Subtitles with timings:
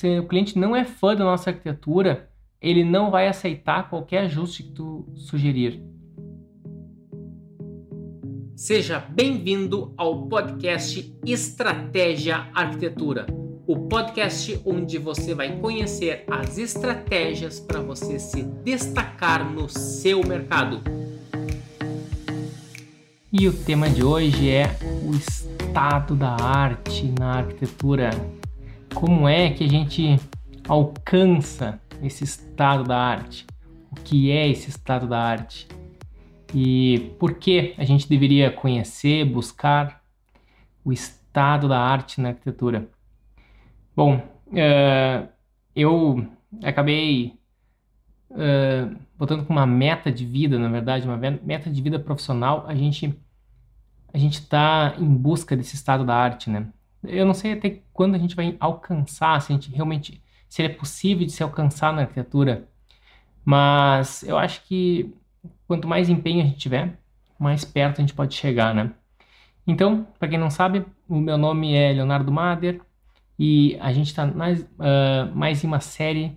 [0.00, 4.62] se o cliente não é fã da nossa arquitetura, ele não vai aceitar qualquer ajuste
[4.62, 5.82] que tu sugerir.
[8.56, 13.26] Seja bem-vindo ao podcast Estratégia Arquitetura,
[13.66, 20.80] o podcast onde você vai conhecer as estratégias para você se destacar no seu mercado.
[23.30, 24.64] E o tema de hoje é
[25.06, 28.39] o estado da arte na arquitetura.
[28.94, 30.20] Como é que a gente
[30.68, 33.46] alcança esse estado da arte?
[33.90, 35.66] O que é esse estado da arte?
[36.54, 40.02] E por que a gente deveria conhecer, buscar
[40.84, 42.88] o estado da arte na arquitetura?
[43.94, 45.28] Bom, uh,
[45.74, 46.26] eu
[46.62, 47.38] acabei
[48.30, 52.74] uh, botando como uma meta de vida, na verdade, uma meta de vida profissional, a
[52.74, 53.14] gente
[54.12, 56.66] a gente está em busca desse estado da arte, né?
[57.04, 60.68] Eu não sei até quando a gente vai alcançar, se a gente realmente, se é
[60.68, 62.68] possível de se alcançar na arquitetura,
[63.44, 65.14] mas eu acho que
[65.66, 66.98] quanto mais empenho a gente tiver,
[67.38, 68.92] mais perto a gente pode chegar, né?
[69.66, 72.80] Então, para quem não sabe, o meu nome é Leonardo Mader
[73.38, 76.36] e a gente está uh, mais em uma série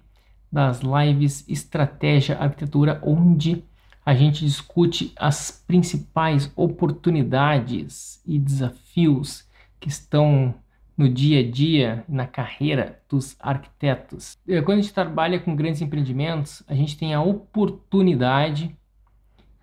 [0.51, 3.63] das lives Estratégia Arquitetura, onde
[4.05, 9.47] a gente discute as principais oportunidades e desafios
[9.79, 10.53] que estão
[10.97, 14.37] no dia a dia, na carreira dos arquitetos.
[14.47, 18.75] Eh, quando a gente trabalha com grandes empreendimentos, a gente tem a oportunidade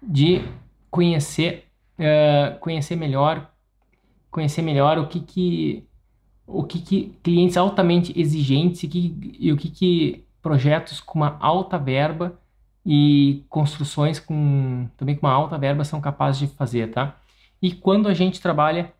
[0.02, 0.42] de
[0.90, 1.66] conhecer,
[1.98, 3.50] uh, conhecer melhor,
[4.30, 5.86] conhecer melhor o que que
[6.46, 11.36] o que, que clientes altamente exigentes e, que, e o que, que projetos com uma
[11.38, 12.40] alta verba
[12.84, 17.16] e construções com também com uma alta verba são capazes de fazer, tá?
[17.62, 18.92] E quando a gente trabalha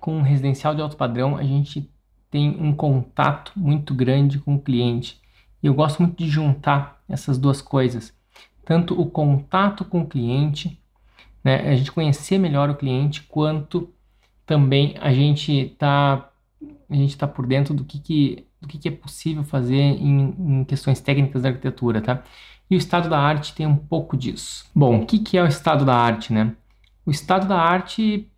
[0.00, 1.90] com um residencial de alto padrão, a gente
[2.30, 5.20] tem um contato muito grande com o cliente.
[5.62, 8.14] E eu gosto muito de juntar essas duas coisas,
[8.64, 10.80] tanto o contato com o cliente,
[11.44, 13.92] né, a gente conhecer melhor o cliente, quanto
[14.46, 16.28] também a gente está
[16.88, 20.60] a gente tá por dentro do que, que, do que, que é possível fazer em,
[20.60, 22.22] em questões técnicas da arquitetura, tá?
[22.70, 24.66] E o estado da arte tem um pouco disso.
[24.74, 26.54] Bom, o que, que é o estado da arte, né?
[27.04, 28.30] O estado da arte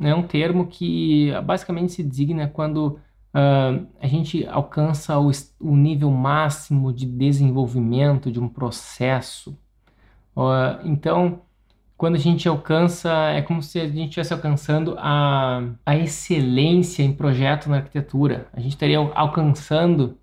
[0.00, 2.98] é um termo que basicamente se designa quando
[3.34, 5.30] uh, a gente alcança o,
[5.60, 9.58] o, nível máximo de desenvolvimento de um processo.
[10.36, 11.42] Uh, então,
[11.96, 17.12] quando a gente alcança, é como se a gente estivesse alcançando a, a excelência em
[17.12, 18.48] projeto na arquitetura.
[18.52, 20.16] A gente estaria alcançando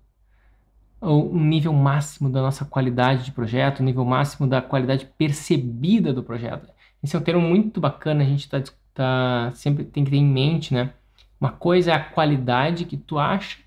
[1.02, 6.12] um nível máximo da nossa qualidade de projeto, o um nível máximo da qualidade percebida
[6.12, 6.68] do projeto.
[7.02, 8.58] Esse é um termo muito bacana, a gente está
[8.96, 10.92] tá, sempre tem que ter em mente, né?
[11.40, 13.58] Uma coisa é a qualidade que tu acha,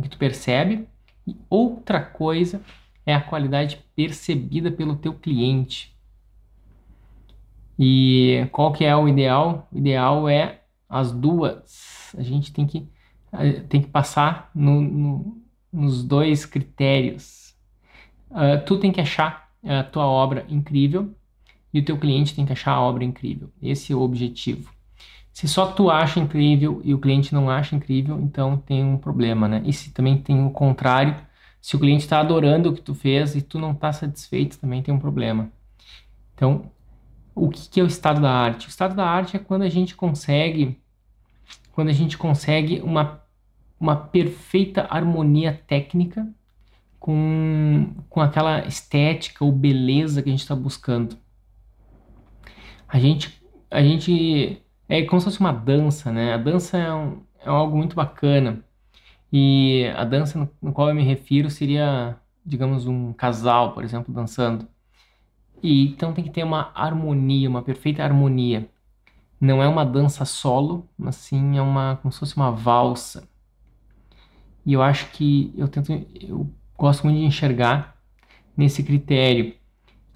[0.00, 0.88] que tu percebe,
[1.26, 2.62] e outra coisa
[3.04, 5.94] é a qualidade percebida pelo teu cliente.
[7.78, 9.68] E qual que é o ideal?
[9.72, 12.14] O ideal é as duas.
[12.16, 12.88] A gente tem que,
[13.68, 17.54] tem que passar no, no nos dois critérios.
[18.30, 21.14] Uh, tu tem que achar a tua obra incrível
[21.72, 23.50] e o teu cliente tem que achar a obra incrível.
[23.62, 24.70] Esse é o objetivo.
[25.32, 29.46] Se só tu acha incrível e o cliente não acha incrível, então tem um problema,
[29.46, 29.62] né?
[29.64, 31.14] E se também tem o contrário,
[31.60, 34.82] se o cliente está adorando o que tu fez e tu não está satisfeito, também
[34.82, 35.50] tem um problema.
[36.34, 36.70] Então,
[37.34, 38.66] o que, que é o estado da arte?
[38.66, 40.80] O estado da arte é quando a gente consegue,
[41.72, 43.20] quando a gente consegue uma
[43.80, 46.26] uma perfeita harmonia técnica
[46.98, 51.16] com, com aquela estética ou beleza que a gente está buscando.
[52.88, 56.34] A gente, a gente é como se fosse uma dança, né?
[56.34, 58.64] A dança é, um, é algo muito bacana.
[59.32, 64.12] E a dança no, no qual eu me refiro seria, digamos, um casal, por exemplo,
[64.14, 64.66] dançando.
[65.62, 68.68] E então tem que ter uma harmonia, uma perfeita harmonia.
[69.40, 73.28] Não é uma dança solo, mas sim é uma como se fosse uma valsa.
[74.64, 77.96] E eu acho que eu tento, eu gosto muito de enxergar
[78.56, 79.54] nesse critério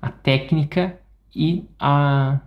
[0.01, 1.01] a técnica
[1.35, 2.41] e a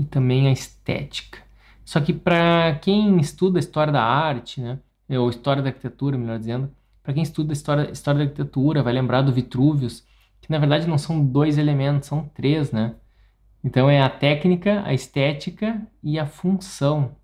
[0.00, 1.38] e também a estética.
[1.84, 4.78] Só que para quem estuda a história da arte, né,
[5.10, 6.70] ou história da arquitetura, melhor dizendo,
[7.02, 10.06] para quem estuda a história, história da arquitetura, vai lembrar do Vitruvius,
[10.40, 12.94] que na verdade não são dois elementos, são três, né?
[13.62, 17.16] Então é a técnica, a estética e a função.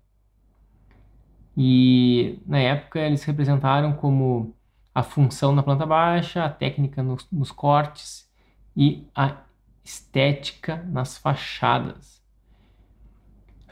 [1.55, 4.55] E na época eles representaram como
[4.93, 8.29] a função na planta baixa, a técnica nos, nos cortes
[8.75, 9.37] e a
[9.83, 12.16] estética nas fachadas.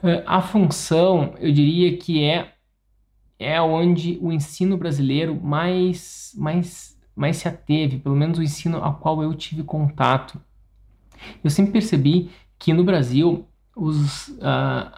[0.03, 2.55] É, a função, eu diria que é
[3.39, 8.95] é onde o ensino brasileiro mais, mais, mais se ateve, pelo menos o ensino ao
[8.95, 10.39] qual eu tive contato.
[11.43, 14.89] Eu sempre percebi que no Brasil os, uh,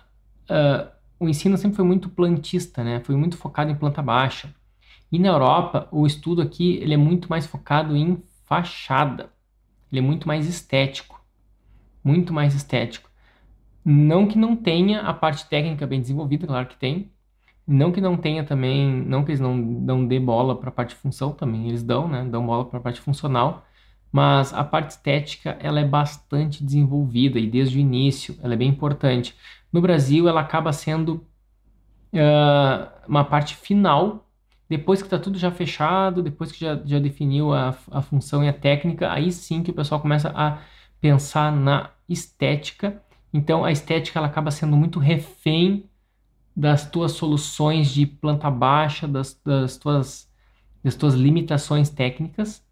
[0.50, 3.00] uh, o ensino sempre foi muito plantista, né?
[3.00, 4.54] foi muito focado em planta baixa.
[5.12, 9.32] E na Europa, o estudo aqui ele é muito mais focado em fachada,
[9.92, 11.22] ele é muito mais estético,
[12.04, 13.07] muito mais estético.
[13.90, 17.10] Não que não tenha a parte técnica bem desenvolvida, claro que tem,
[17.66, 20.90] não que não tenha também, não que eles não, não dê bola para a parte
[20.90, 22.26] de função também, eles dão, né?
[22.26, 23.66] Dão bola para a parte funcional,
[24.12, 28.70] mas a parte estética ela é bastante desenvolvida e desde o início ela é bem
[28.70, 29.36] importante.
[29.72, 31.26] No Brasil ela acaba sendo
[32.14, 34.28] uh, uma parte final,
[34.70, 38.50] depois que está tudo já fechado, depois que já, já definiu a, a função e
[38.50, 40.62] a técnica, aí sim que o pessoal começa a
[41.00, 43.02] pensar na estética.
[43.34, 45.90] Então a estética ela acaba sendo muito refém
[46.56, 50.32] das tuas soluções de planta baixa, das, das, tuas,
[50.84, 52.66] das tuas limitações técnicas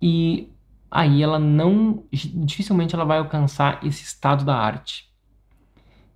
[0.00, 0.48] e
[0.90, 5.12] aí ela não, dificilmente ela vai alcançar esse estado da arte.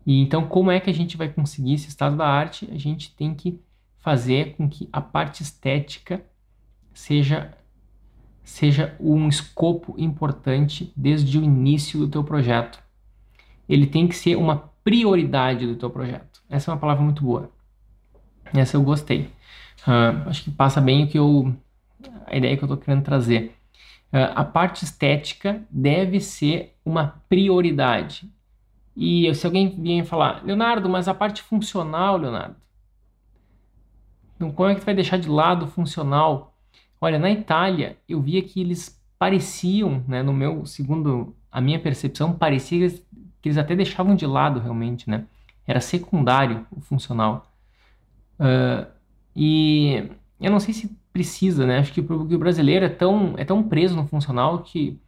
[0.06, 2.68] E então como é que a gente vai conseguir esse estado da arte?
[2.70, 3.60] A gente tem que
[3.98, 6.24] fazer com que a parte estética
[6.94, 7.56] seja
[8.42, 12.82] seja um escopo importante desde o início do teu projeto.
[13.70, 16.42] Ele tem que ser uma prioridade do teu projeto.
[16.48, 17.52] Essa é uma palavra muito boa.
[18.52, 19.30] Essa eu gostei.
[19.86, 21.54] Uh, acho que passa bem o que eu,
[22.26, 23.56] a ideia que eu estou querendo trazer.
[24.12, 28.28] Uh, a parte estética deve ser uma prioridade.
[28.96, 32.56] E se alguém vier falar, Leonardo, mas a parte funcional, Leonardo,
[34.34, 36.56] então como é que tu vai deixar de lado o funcional?
[37.00, 42.32] Olha, na Itália eu via que eles pareciam, né, no meu segundo a minha percepção,
[42.32, 43.06] parecia que eles
[43.58, 45.24] até deixavam de lado realmente, né?
[45.66, 47.50] Era secundário o funcional.
[48.38, 48.86] Uh,
[49.34, 50.10] e
[50.40, 51.78] eu não sei se precisa, né?
[51.78, 55.00] Acho que o brasileiro é tão, é tão preso no funcional que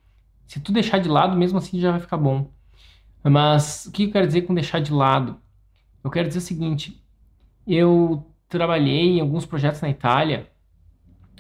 [0.47, 2.51] se tu deixar de lado, mesmo assim já vai ficar bom.
[3.25, 5.39] Mas o que eu quero dizer com deixar de lado?
[6.03, 7.03] Eu quero dizer o seguinte:
[7.67, 10.51] eu trabalhei em alguns projetos na Itália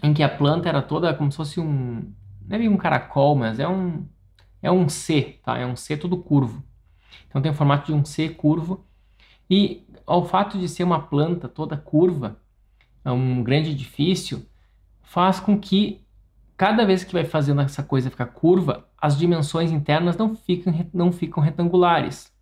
[0.02, 2.12] em que a planta era toda como se fosse um.
[2.46, 4.06] Não é um caracol, mas é um.
[4.60, 5.58] É um C, tá?
[5.58, 6.62] É um C todo curvo.
[7.28, 8.84] Então tem o formato de um C curvo.
[9.48, 12.40] E ao fato de ser uma planta toda curva,
[13.04, 14.46] é um grande edifício,
[15.02, 16.04] faz com que
[16.56, 21.12] cada vez que vai fazendo essa coisa ficar curva, as dimensões internas não ficam, não
[21.12, 22.32] ficam retangulares.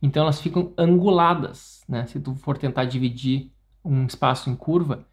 [0.00, 2.06] Então elas ficam anguladas, né?
[2.06, 3.52] Se tu for tentar dividir
[3.84, 5.06] um espaço em curva,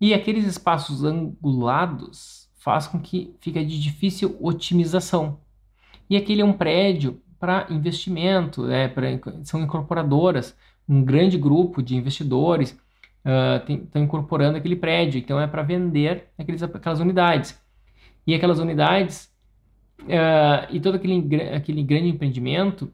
[0.00, 5.40] e aqueles espaços angulados faz com que fique de difícil otimização.
[6.10, 9.08] E aquele é um prédio para investimento, é, pra,
[9.42, 10.56] são incorporadoras,
[10.88, 12.78] um grande grupo de investidores
[13.82, 17.60] estão uh, incorporando aquele prédio, então é para vender aqueles, aquelas unidades.
[18.24, 19.28] E aquelas unidades
[20.02, 22.92] uh, e todo aquele, aquele grande empreendimento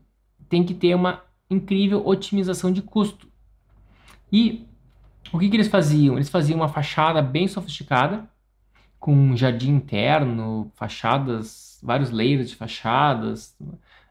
[0.49, 3.29] tem que ter uma incrível otimização de custo.
[4.33, 4.67] E
[5.31, 6.15] o que, que eles faziam?
[6.15, 8.27] Eles faziam uma fachada bem sofisticada,
[8.99, 13.55] com um jardim interno, fachadas, vários layers de fachadas,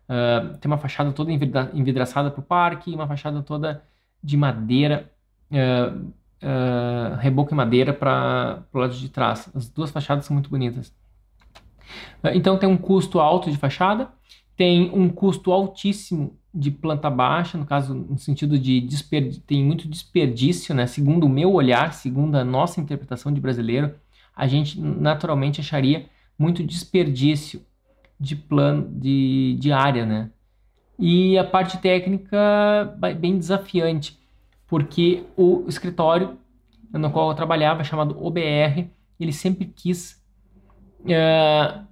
[0.10, 3.84] Uh, tem uma fachada toda envidraçada para o parque, uma fachada toda
[4.24, 5.12] de madeira,
[5.52, 9.50] uh, uh, reboco em madeira para o lado de trás.
[9.54, 10.94] As duas fachadas são muito bonitas.
[12.34, 14.10] então tem um custo alto de fachada,
[14.56, 18.88] tem um custo altíssimo de planta baixa, no caso, no sentido de
[19.46, 20.88] tem muito desperdício, né?
[20.88, 23.94] Segundo o meu olhar, segundo a nossa interpretação de brasileiro,
[24.36, 27.62] a gente naturalmente acharia muito desperdício
[28.20, 30.32] de plano de, de área, né?
[31.00, 34.18] E a parte técnica bem desafiante,
[34.68, 36.38] porque o escritório
[36.92, 40.22] no qual eu trabalhava, chamado OBR, ele sempre quis
[41.02, 41.86] uh,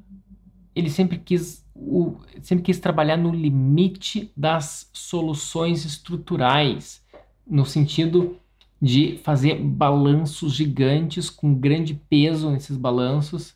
[0.76, 7.04] ele sempre quis o, sempre quis trabalhar no limite das soluções estruturais,
[7.46, 8.38] no sentido
[8.82, 13.56] de fazer balanços gigantes com grande peso nesses balanços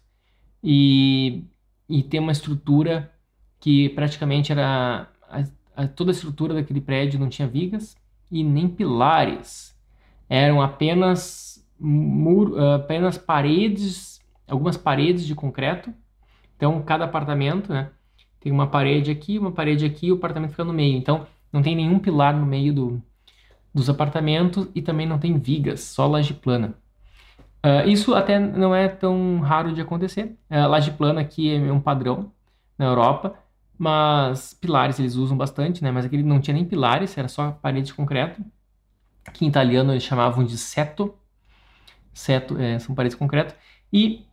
[0.63, 1.43] e
[1.89, 3.11] e ter uma estrutura
[3.59, 5.43] que praticamente era a,
[5.75, 7.97] a, toda a estrutura daquele prédio não tinha vigas
[8.31, 9.75] e nem pilares.
[10.29, 15.91] Eram apenas muro, apenas paredes algumas paredes de concreto.
[16.55, 17.89] Então cada apartamento né,
[18.39, 20.95] tem uma parede aqui uma parede aqui e o apartamento fica no meio.
[20.95, 23.01] Então não tem nenhum pilar no meio do,
[23.73, 26.75] dos apartamentos e também não tem vigas só laje plana
[27.65, 30.37] Uh, isso até não é tão raro de acontecer.
[30.49, 32.31] Uh, laje plana aqui é um padrão
[32.77, 33.35] na Europa,
[33.77, 35.91] mas pilares eles usam bastante, né?
[35.91, 38.41] Mas aqui não tinha nem pilares, era só parede de concreto,
[39.33, 41.13] que em italiano eles chamavam de seto,
[42.13, 43.53] seto, é, são paredes de concreto.
[43.91, 44.25] E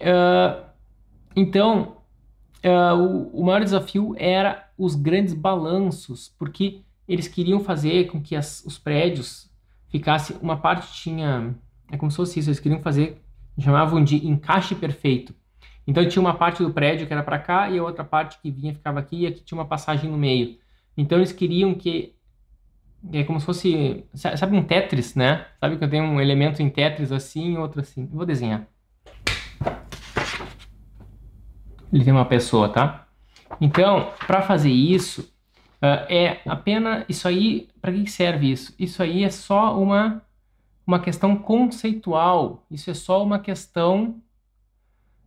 [0.00, 0.64] uh,
[1.36, 1.98] então
[2.64, 8.36] uh, o, o, maior desafio era os grandes balanços, porque eles queriam fazer com que
[8.36, 9.50] as, os prédios
[9.88, 10.36] ficassem.
[10.40, 11.54] Uma parte tinha.
[11.90, 13.20] É como se fosse isso, eles queriam fazer,
[13.58, 15.34] chamavam de encaixe perfeito.
[15.86, 18.50] Então tinha uma parte do prédio que era para cá e a outra parte que
[18.50, 20.58] vinha ficava aqui e aqui tinha uma passagem no meio.
[20.96, 22.14] Então eles queriam que
[23.12, 25.46] é como se fosse, sabe um Tetris, né?
[25.60, 28.02] Sabe que eu tenho um elemento em Tetris assim outro assim.
[28.02, 28.66] Eu vou desenhar.
[31.92, 33.06] Ele tem uma pessoa, tá?
[33.60, 35.22] Então, para fazer isso,
[35.82, 37.68] uh, é apenas isso aí.
[37.80, 38.74] Para que serve isso?
[38.78, 40.22] Isso aí é só uma
[40.88, 42.64] uma questão conceitual.
[42.70, 44.22] Isso é só uma questão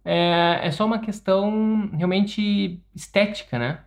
[0.03, 3.83] é, é só uma questão realmente estética, né?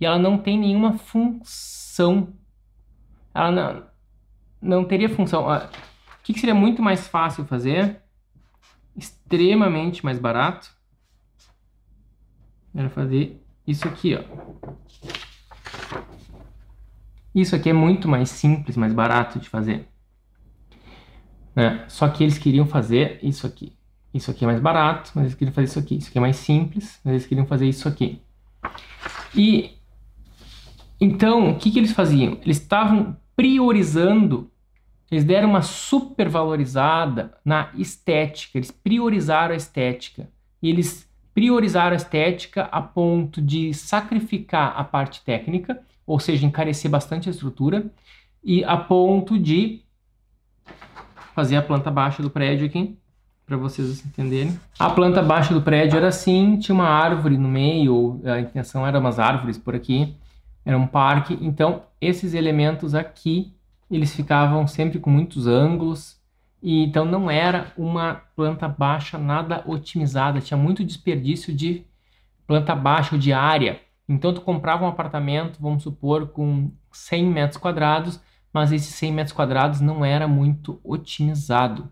[0.00, 2.32] E ela não tem nenhuma função.
[3.34, 3.86] Ela não,
[4.62, 5.48] não teria função.
[5.48, 5.68] O
[6.22, 8.00] que, que seria muito mais fácil fazer?
[8.96, 10.70] Extremamente mais barato.
[12.72, 14.22] Era fazer isso aqui, ó.
[17.34, 19.88] Isso aqui é muito mais simples, mais barato de fazer.
[21.60, 21.84] Né?
[21.88, 23.74] Só que eles queriam fazer isso aqui.
[24.14, 25.98] Isso aqui é mais barato, mas eles queriam fazer isso aqui.
[25.98, 28.22] Isso aqui é mais simples, mas eles queriam fazer isso aqui.
[29.34, 29.72] E
[30.98, 32.38] então, o que, que eles faziam?
[32.42, 34.50] Eles estavam priorizando,
[35.10, 40.30] eles deram uma supervalorizada na estética, eles priorizaram a estética.
[40.62, 46.90] E eles priorizaram a estética a ponto de sacrificar a parte técnica, ou seja, encarecer
[46.90, 47.92] bastante a estrutura,
[48.42, 49.82] e a ponto de
[51.34, 52.96] fazer a planta baixa do prédio aqui,
[53.46, 54.58] para vocês entenderem.
[54.78, 58.98] A planta baixa do prédio era assim, tinha uma árvore no meio, a intenção era
[58.98, 60.16] umas árvores por aqui,
[60.64, 61.38] era um parque.
[61.40, 63.52] Então, esses elementos aqui,
[63.90, 66.20] eles ficavam sempre com muitos ângulos,
[66.62, 71.84] e então não era uma planta baixa nada otimizada, tinha muito desperdício de
[72.46, 73.80] planta baixa ou de área.
[74.08, 78.20] Então tu comprava um apartamento, vamos supor, com 100 metros quadrados,
[78.52, 81.90] mas esses 100 metros quadrados não era muito otimizado.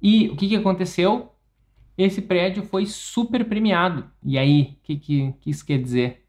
[0.00, 1.32] E o que, que aconteceu?
[1.96, 4.04] Esse prédio foi super premiado.
[4.24, 6.24] E aí, o que, que, que isso quer dizer?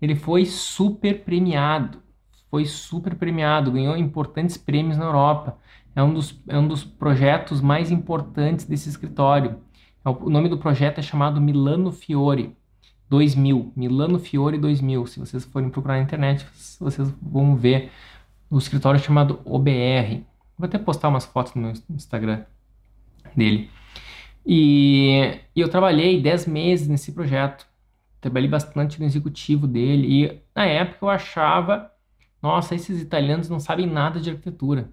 [0.00, 2.02] Ele foi super premiado.
[2.50, 5.58] Foi super premiado, ganhou importantes prêmios na Europa.
[5.94, 9.58] É um dos, é um dos projetos mais importantes desse escritório.
[10.04, 12.56] É o nome do projeto é chamado Milano Fiore
[13.08, 13.72] 2000.
[13.74, 15.06] Milano Fiore 2000.
[15.06, 16.46] Se vocês forem procurar na internet,
[16.78, 17.90] vocês vão ver
[18.50, 20.24] o escritório chamado OBR.
[20.58, 22.44] Vou até postar umas fotos no meu Instagram
[23.36, 23.70] dele.
[24.44, 27.66] E, e eu trabalhei 10 meses nesse projeto.
[28.20, 30.24] Trabalhei bastante no executivo dele.
[30.24, 31.90] E na época eu achava,
[32.42, 34.90] nossa, esses italianos não sabem nada de arquitetura.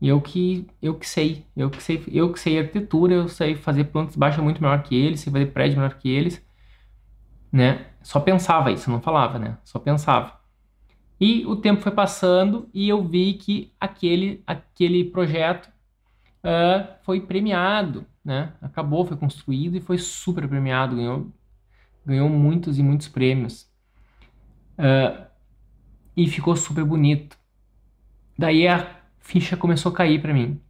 [0.00, 3.54] E eu que eu que sei, eu que sei, eu que sei arquitetura, eu sei
[3.54, 6.44] fazer plantas baixas muito melhor que eles, sei fazer prédio melhor que eles,
[7.50, 7.86] né?
[8.02, 9.58] Só pensava isso, não falava, né?
[9.64, 10.43] Só pensava.
[11.26, 15.72] E o tempo foi passando e eu vi que aquele aquele projeto
[16.44, 18.52] uh, foi premiado, né?
[18.60, 21.32] Acabou, foi construído e foi super premiado, ganhou,
[22.04, 23.62] ganhou muitos e muitos prêmios.
[24.78, 25.24] Uh,
[26.14, 27.38] e ficou super bonito.
[28.36, 28.86] Daí a
[29.18, 30.60] ficha começou a cair para mim.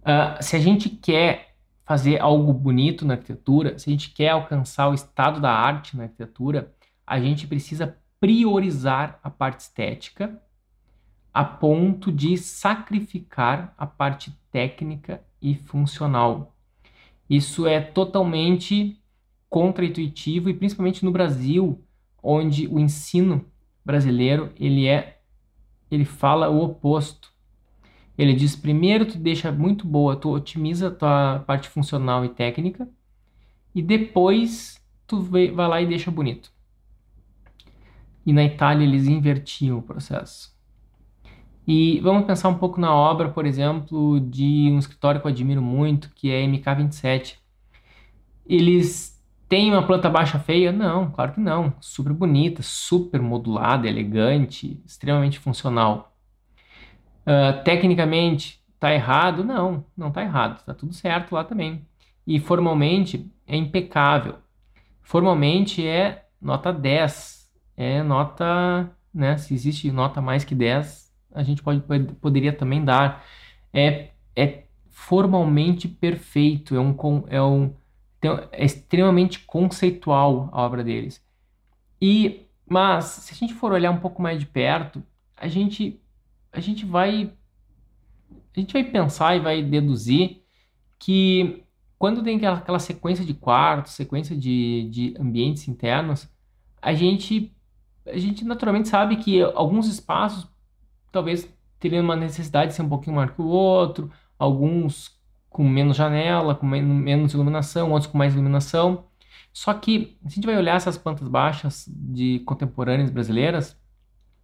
[0.00, 4.88] Uh, se a gente quer fazer algo bonito na arquitetura, se a gente quer alcançar
[4.88, 6.74] o estado da arte na arquitetura,
[7.06, 10.40] a gente precisa priorizar a parte estética
[11.32, 16.54] a ponto de sacrificar a parte técnica e funcional.
[17.28, 19.00] Isso é totalmente
[19.48, 21.82] contraintuitivo e principalmente no Brasil,
[22.22, 23.44] onde o ensino
[23.84, 25.20] brasileiro ele é
[25.90, 27.32] ele fala o oposto.
[28.16, 32.88] Ele diz primeiro tu deixa muito boa, tu otimiza tua parte funcional e técnica
[33.74, 36.52] e depois tu vai lá e deixa bonito.
[38.24, 40.54] E na Itália eles invertiam o processo.
[41.66, 45.62] E vamos pensar um pouco na obra, por exemplo, de um escritório que eu admiro
[45.62, 47.36] muito, que é MK27.
[48.46, 50.72] Eles têm uma planta baixa feia?
[50.72, 51.72] Não, claro que não.
[51.80, 56.12] Super bonita, super modulada, elegante, extremamente funcional.
[57.20, 59.44] Uh, tecnicamente, está errado?
[59.44, 60.58] Não, não está errado.
[60.58, 61.86] Está tudo certo lá também.
[62.26, 64.36] E formalmente é impecável.
[65.02, 67.39] Formalmente é nota 10.
[67.82, 69.38] É nota, né?
[69.38, 71.80] Se existe nota mais que 10, a gente pode,
[72.20, 73.24] poderia também dar.
[73.72, 76.94] É, é formalmente perfeito, é, um,
[77.28, 77.74] é, um,
[78.52, 81.24] é extremamente conceitual a obra deles.
[82.02, 85.02] E, mas, se a gente for olhar um pouco mais de perto,
[85.34, 85.98] a gente,
[86.52, 87.32] a gente vai
[88.54, 90.42] a gente vai pensar e vai deduzir
[90.98, 91.64] que
[91.98, 96.28] quando tem aquela, aquela sequência de quartos, sequência de, de ambientes internos,
[96.82, 97.54] a gente,
[98.12, 100.48] a gente naturalmente sabe que alguns espaços
[101.12, 101.48] talvez
[101.78, 106.54] teriam uma necessidade de ser um pouquinho maior que o outro, alguns com menos janela,
[106.54, 109.04] com menos iluminação, outros com mais iluminação.
[109.52, 113.76] Só que, se a gente vai olhar essas plantas baixas de contemporâneas brasileiras,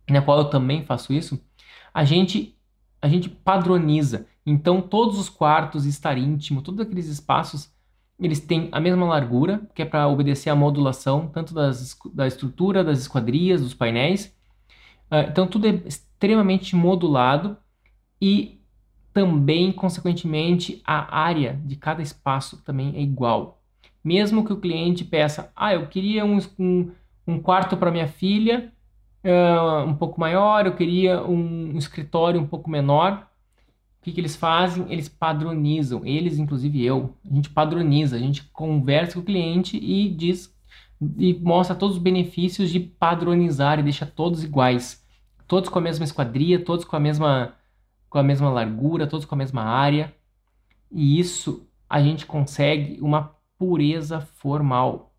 [0.08, 1.40] na qual eu também faço isso,
[1.94, 2.56] a gente
[3.00, 4.26] a gente padroniza.
[4.44, 7.70] Então, todos os quartos, estar íntimo, todos aqueles espaços,
[8.18, 12.82] eles têm a mesma largura, que é para obedecer à modulação, tanto das, da estrutura,
[12.82, 14.34] das esquadrias, dos painéis.
[15.10, 17.56] Uh, então, tudo é extremamente modulado
[18.20, 18.60] e
[19.12, 23.62] também, consequentemente, a área de cada espaço também é igual.
[24.02, 26.38] Mesmo que o cliente peça, ah, eu queria um,
[27.26, 28.72] um, quarto para minha filha
[29.24, 33.25] uh, um pouco maior, eu queria um escritório um pouco menor.
[34.06, 34.86] Que, que eles fazem?
[34.88, 40.08] Eles padronizam, eles, inclusive eu, a gente padroniza, a gente conversa com o cliente e
[40.08, 40.54] diz
[41.18, 45.04] e mostra todos os benefícios de padronizar e deixa todos iguais,
[45.48, 47.56] todos com a mesma esquadria, todos com a mesma
[48.08, 50.14] com a mesma largura, todos com a mesma área.
[50.88, 55.12] E isso a gente consegue uma pureza formal.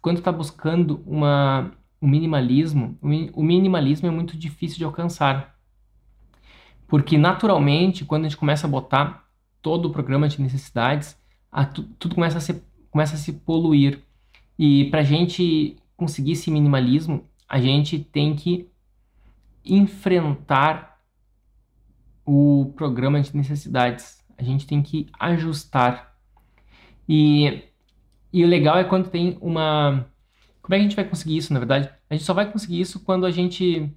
[0.00, 5.53] Quando está buscando uma o minimalismo, o minimalismo é muito difícil de alcançar.
[6.94, 9.28] Porque naturalmente, quando a gente começa a botar
[9.60, 11.18] todo o programa de necessidades,
[11.50, 14.04] a, tudo começa a, se, começa a se poluir.
[14.56, 18.70] E para a gente conseguir esse minimalismo, a gente tem que
[19.64, 21.00] enfrentar
[22.24, 24.24] o programa de necessidades.
[24.38, 26.16] A gente tem que ajustar.
[27.08, 27.64] E,
[28.32, 30.06] e o legal é quando tem uma
[30.62, 31.90] como é que a gente vai conseguir isso, na verdade?
[32.08, 33.92] A gente só vai conseguir isso quando a gente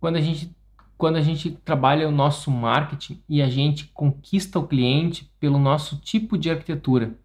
[0.00, 0.58] quando a gente
[1.00, 5.98] quando a gente trabalha o nosso marketing e a gente conquista o cliente pelo nosso
[5.98, 7.18] tipo de arquitetura.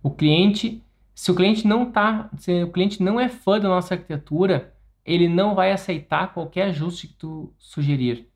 [0.00, 0.80] O cliente,
[1.12, 4.72] se o cliente não tá, se o cliente não é fã da nossa arquitetura,
[5.04, 8.28] ele não vai aceitar qualquer ajuste que tu sugerir.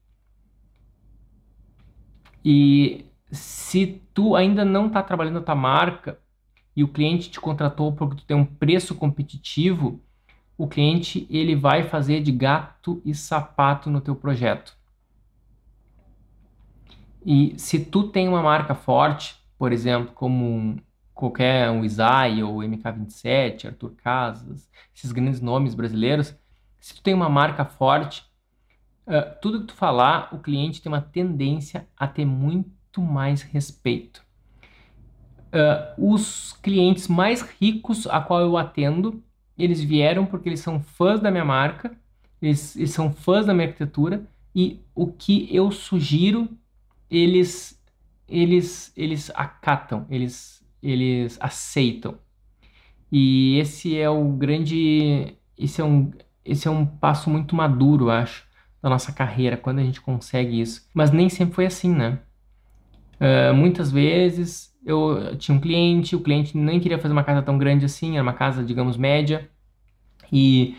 [2.44, 6.18] E se tu ainda não está trabalhando a tua marca,
[6.74, 10.02] e o cliente te contratou porque tu tem um preço competitivo,
[10.56, 14.76] o cliente ele vai fazer de gato e sapato no teu projeto.
[17.24, 20.80] E se tu tem uma marca forte, por exemplo, como
[21.12, 26.34] qualquer um Isai ou MK27, Arthur Casas, esses grandes nomes brasileiros,
[26.80, 28.24] se tu tem uma marca forte,
[29.06, 34.26] uh, tudo que tu falar, o cliente tem uma tendência a ter muito mais respeito
[35.56, 39.22] uh, os clientes mais ricos a qual eu atendo,
[39.58, 41.96] eles vieram porque eles são fãs da minha marca,
[42.40, 46.48] eles, eles são fãs da minha arquitetura e o que eu sugiro,
[47.10, 47.76] eles
[48.28, 52.18] eles eles acatam, eles eles aceitam.
[53.10, 56.10] E esse é o grande esse é um
[56.44, 58.46] esse é um passo muito maduro, acho,
[58.80, 60.88] da nossa carreira quando a gente consegue isso.
[60.94, 62.20] Mas nem sempre foi assim, né?
[63.20, 67.58] Uh, muitas vezes eu tinha um cliente, o cliente nem queria fazer uma casa tão
[67.58, 69.50] grande assim, era uma casa, digamos, média,
[70.32, 70.76] e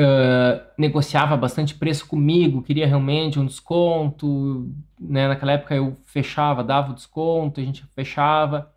[0.00, 5.28] uh, negociava bastante preço comigo, queria realmente um desconto, né?
[5.28, 8.72] Naquela época eu fechava, dava o desconto, a gente fechava,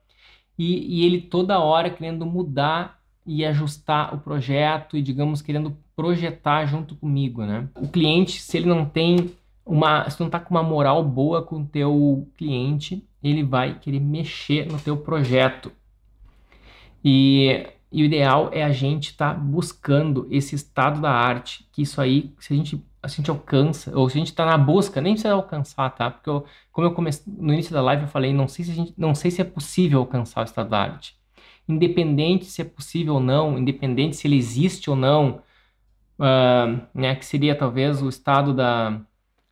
[0.57, 6.65] e, e ele toda hora querendo mudar e ajustar o projeto e, digamos, querendo projetar
[6.65, 7.69] junto comigo, né?
[7.75, 9.33] O cliente, se ele não tem
[9.65, 13.99] uma, se não tá com uma moral boa com o teu cliente, ele vai querer
[13.99, 15.71] mexer no teu projeto.
[17.03, 21.81] E, e o ideal é a gente estar tá buscando esse estado da arte, que
[21.81, 25.01] isso aí, se a gente, a gente alcança, ou se a gente está na busca,
[25.01, 26.09] nem precisa alcançar, tá?
[26.09, 28.93] Porque eu, como eu comecei no início da live, eu falei, não sei se gente,
[28.97, 31.17] não sei se é possível alcançar o estado da arte.
[31.67, 35.41] Independente se é possível ou não, independente se ele existe ou não,
[36.19, 38.99] uh, né, que seria talvez o estado da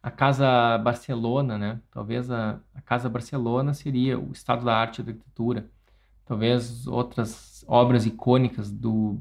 [0.07, 1.81] a Casa Barcelona, né?
[1.91, 5.69] Talvez a, a Casa Barcelona seria o estado da arte e da arquitetura.
[6.25, 9.19] Talvez outras obras icônicas do,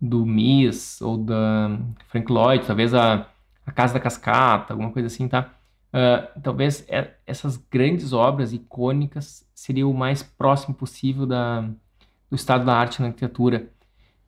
[0.00, 3.26] do Mies ou da Frank Lloyd, talvez a,
[3.66, 5.50] a Casa da Cascata, alguma coisa assim, tá?
[5.92, 11.60] Uh, talvez é, essas grandes obras icônicas seria o mais próximo possível da,
[12.30, 13.68] do estado da arte na arquitetura.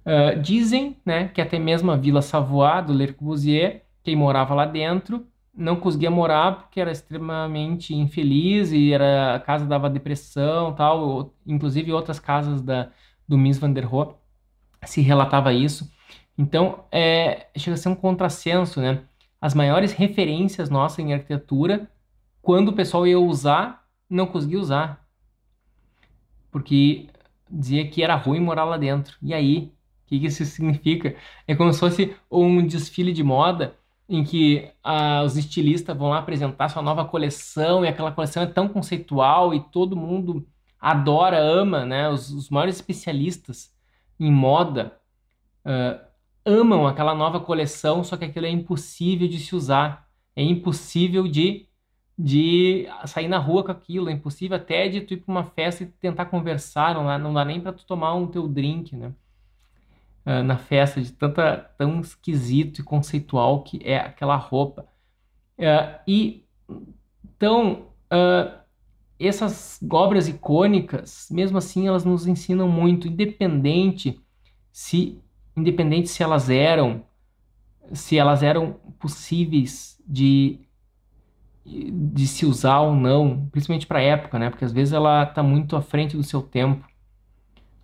[0.05, 4.67] Uh, dizem né, que até mesmo a Vila Savoie, do Le Corbusier, quem morava lá
[4.67, 11.35] dentro, não conseguia morar porque era extremamente infeliz e era a casa dava depressão tal
[11.47, 12.91] inclusive outras casas da
[13.27, 14.15] do Miss van der Rohe
[14.85, 15.91] se relatava isso
[16.39, 19.03] então é chega a ser um contrassenso né
[19.41, 21.89] as maiores referências nossas em arquitetura
[22.47, 25.05] quando o pessoal ia usar, não conseguia usar.
[26.49, 27.09] Porque
[27.51, 29.17] dizia que era ruim morar lá dentro.
[29.21, 29.73] E aí,
[30.05, 31.17] o que, que isso significa?
[31.45, 33.77] É como se fosse um desfile de moda
[34.09, 38.47] em que ah, os estilistas vão lá apresentar sua nova coleção e aquela coleção é
[38.47, 40.47] tão conceitual e todo mundo
[40.81, 42.09] adora, ama, né?
[42.09, 43.75] Os, os maiores especialistas
[44.19, 44.97] em moda
[45.65, 46.07] uh,
[46.45, 51.69] amam aquela nova coleção, só que aquilo é impossível de se usar, é impossível de,
[52.19, 55.83] de sair na rua com aquilo, é impossível até de tu ir para uma festa
[55.85, 59.13] e tentar conversar, não dá, não dá nem para tu tomar um teu drink, né?
[60.27, 64.85] Uh, na festa, de tanta, tão esquisito e conceitual que é aquela roupa.
[65.57, 66.45] Uh, e
[67.25, 68.59] então, uh,
[69.21, 74.21] essas obras icônicas, mesmo assim, elas nos ensinam muito, independente
[74.73, 75.19] se
[75.57, 77.03] independente se elas eram
[77.93, 80.61] se elas eram possíveis de
[81.65, 84.51] de se usar ou não, principalmente para a época, né?
[84.51, 86.87] Porque às vezes ela está muito à frente do seu tempo.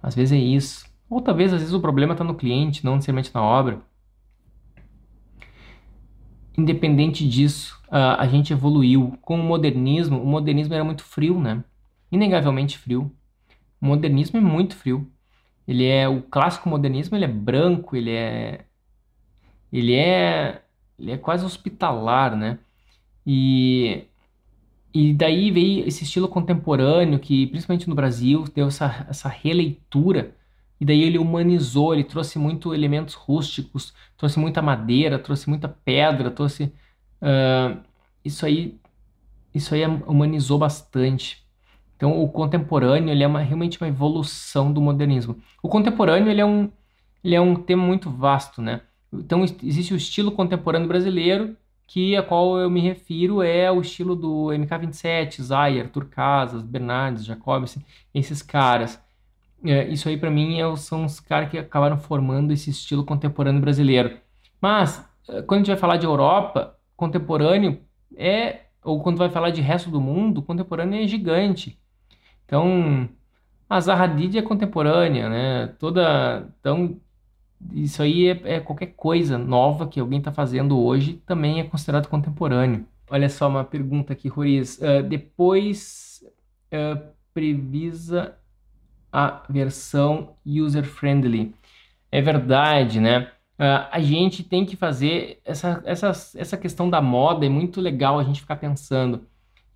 [0.01, 0.87] Às vezes é isso.
[1.13, 3.83] Ou talvez às vezes o problema está no cliente, não necessariamente na obra.
[6.57, 9.19] Independente disso, a gente evoluiu.
[9.21, 11.63] Com o modernismo, o modernismo era muito frio, né?
[12.11, 13.13] Inegavelmente frio.
[13.81, 15.07] O modernismo é muito frio.
[15.69, 18.65] Ele é o clássico modernismo, ele é branco, ele é
[19.71, 20.63] ele é
[20.99, 22.59] ele é quase hospitalar, né?
[23.27, 24.05] E
[24.95, 30.35] e daí veio esse estilo contemporâneo que principalmente no Brasil deu essa essa releitura
[30.83, 36.29] e daí ele humanizou, ele trouxe muito elementos rústicos, trouxe muita madeira, trouxe muita pedra,
[36.29, 36.73] trouxe
[37.23, 37.81] uh,
[38.25, 38.81] isso aí
[39.55, 41.47] isso aí humanizou bastante.
[41.97, 45.37] Então, o contemporâneo ele é uma, realmente uma evolução do modernismo.
[45.63, 46.69] O contemporâneo ele é um,
[47.23, 48.81] ele é um tema muito vasto, né?
[49.13, 54.17] Então, existe o estilo contemporâneo brasileiro, que a qual eu me refiro é o estilo
[54.17, 57.79] do MK27, Zayer, Arthur Casas, Bernardes, Jacobs,
[58.13, 59.01] esses caras.
[59.65, 63.61] É, isso aí, para mim, é, são os caras que acabaram formando esse estilo contemporâneo
[63.61, 64.19] brasileiro.
[64.61, 67.81] Mas, é, quando a gente vai falar de Europa, contemporâneo
[68.17, 71.79] é, ou quando vai falar de resto do mundo, contemporâneo é gigante.
[72.45, 73.09] Então,
[73.69, 75.67] a Zaha Hadid é contemporânea, né?
[75.79, 77.01] Toda, então,
[77.73, 82.09] isso aí é, é qualquer coisa nova que alguém está fazendo hoje também é considerado
[82.09, 82.87] contemporâneo.
[83.11, 84.79] Olha só uma pergunta aqui, Roriz.
[84.79, 86.25] Uh, depois
[86.73, 88.37] uh, previsa
[89.13, 91.55] a versão user-friendly.
[92.11, 93.31] É verdade, né?
[93.59, 98.19] Uh, a gente tem que fazer essa, essa, essa questão da moda, é muito legal
[98.19, 99.27] a gente ficar pensando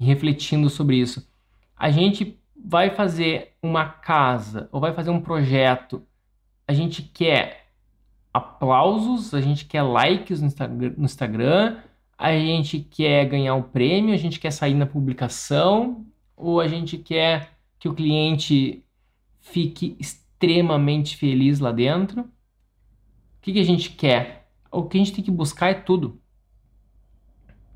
[0.00, 1.28] e refletindo sobre isso.
[1.76, 6.02] A gente vai fazer uma casa ou vai fazer um projeto,
[6.66, 7.66] a gente quer
[8.32, 11.78] aplausos, a gente quer likes no Instagram,
[12.18, 16.04] a gente quer ganhar um prêmio, a gente quer sair na publicação,
[16.36, 18.82] ou a gente quer que o cliente
[19.50, 22.22] fique extremamente feliz lá dentro.
[22.22, 22.28] O
[23.40, 24.50] que, que a gente quer?
[24.70, 26.20] O que a gente tem que buscar é tudo.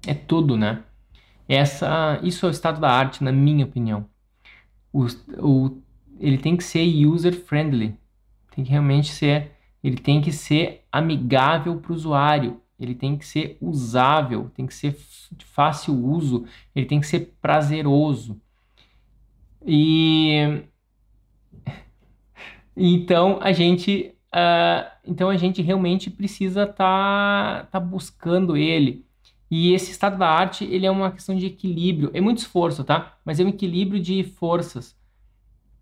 [0.07, 0.85] É tudo, né?
[1.49, 4.09] Essa, isso é o estado da arte, na minha opinião
[4.93, 5.07] o,
[5.39, 5.83] o,
[6.19, 7.97] ele tem que ser user friendly,
[8.55, 9.53] tem que realmente ser,
[9.83, 14.75] ele tem que ser amigável para o usuário, ele tem que ser usável, tem que
[14.75, 14.97] ser
[15.33, 18.41] de fácil uso, ele tem que ser prazeroso.
[19.67, 20.65] E
[22.89, 29.05] então a gente, uh, então a gente realmente precisa estar tá, tá buscando ele.
[29.51, 32.11] E esse estado da arte, ele é uma questão de equilíbrio.
[32.15, 33.19] É muito esforço, tá?
[33.25, 34.97] Mas é um equilíbrio de forças.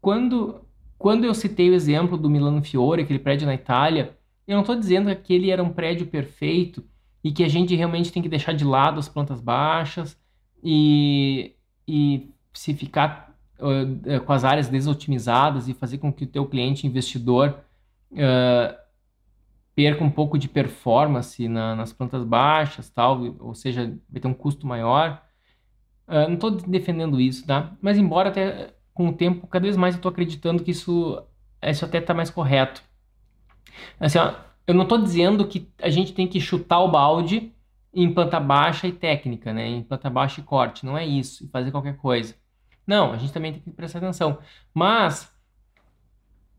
[0.01, 0.63] Quando,
[0.97, 4.75] quando eu citei o exemplo do Milano Fiore, aquele prédio na Itália, eu não estou
[4.75, 6.83] dizendo que aquele era um prédio perfeito
[7.23, 10.19] e que a gente realmente tem que deixar de lado as plantas baixas
[10.65, 11.55] e,
[11.87, 13.28] e se ficar
[13.59, 17.59] uh, com as áreas desotimizadas e fazer com que o teu cliente investidor
[18.13, 18.77] uh,
[19.75, 24.35] perca um pouco de performance na, nas plantas baixas, tal, ou seja, vai ter um
[24.35, 25.23] custo maior.
[26.07, 27.73] Uh, não estou defendendo isso, tá?
[27.81, 31.23] Mas embora até com o tempo, cada vez mais eu estou acreditando que isso,
[31.63, 32.83] isso até está mais correto.
[34.01, 34.35] Assim, ó,
[34.67, 37.53] eu não estou dizendo que a gente tem que chutar o balde
[37.95, 39.67] em planta baixa e técnica, né?
[39.67, 42.35] Em planta baixa e corte, não é isso, e fazer qualquer coisa.
[42.89, 44.39] Não, a gente também tem que prestar atenção.
[44.73, 45.31] Mas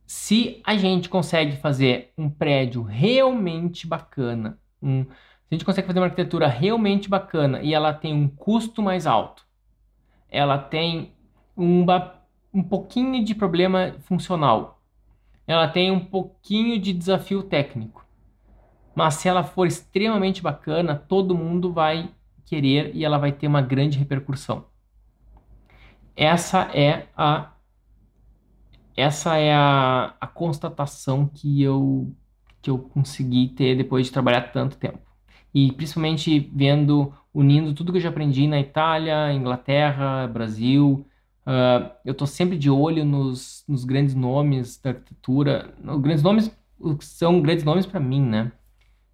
[0.06, 5.10] se a gente consegue fazer um prédio realmente bacana, um, se
[5.50, 9.44] a gente consegue fazer uma arquitetura realmente bacana e ela tem um custo mais alto,
[10.30, 11.14] ela tem
[11.58, 11.84] um,
[12.54, 14.84] um pouquinho de problema funcional,
[15.48, 18.06] ela tem um pouquinho de desafio técnico,
[18.94, 22.12] mas se ela for extremamente bacana, todo mundo vai
[22.46, 24.69] querer e ela vai ter uma grande repercussão.
[26.20, 27.54] Essa é a
[28.98, 32.14] essa é a, a constatação que eu
[32.62, 35.00] que eu consegui ter depois de trabalhar tanto tempo.
[35.54, 41.08] E principalmente vendo, unindo tudo que eu já aprendi na Itália, Inglaterra, Brasil.
[41.48, 45.74] Uh, eu estou sempre de olho nos, nos grandes nomes da arquitetura.
[45.82, 46.52] Os grandes nomes
[47.00, 48.52] são grandes nomes para mim, né?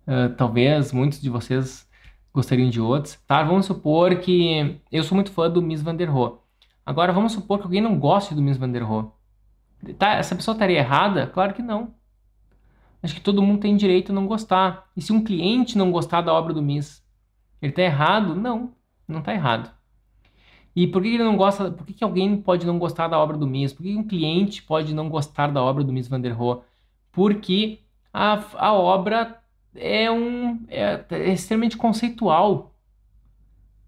[0.08, 1.88] Uh, talvez muitos de vocês
[2.34, 3.20] gostariam de outros.
[3.28, 6.44] Tá, vamos supor que eu sou muito fã do Miss Van der Rohe.
[6.86, 9.08] Agora vamos supor que alguém não goste do Miss Van der Rohe.
[9.98, 11.28] Tá, essa pessoa estaria errada?
[11.28, 11.93] Claro que não.
[13.02, 14.89] Acho que todo mundo tem direito a não gostar.
[14.95, 17.04] E se um cliente não gostar da obra do Miss,
[17.62, 18.36] ele está errado?
[18.36, 18.74] Não,
[19.08, 19.71] não está errado.
[20.76, 21.71] E por que ele não gosta?
[21.71, 23.74] Por que, que alguém pode não gostar da obra do Miss?
[23.74, 26.62] Por que um cliente pode não gostar da obra do Miss Van der Rohe?
[27.12, 27.80] Porque
[28.13, 29.41] a, a obra
[29.74, 32.76] é um é, é extremamente conceitual.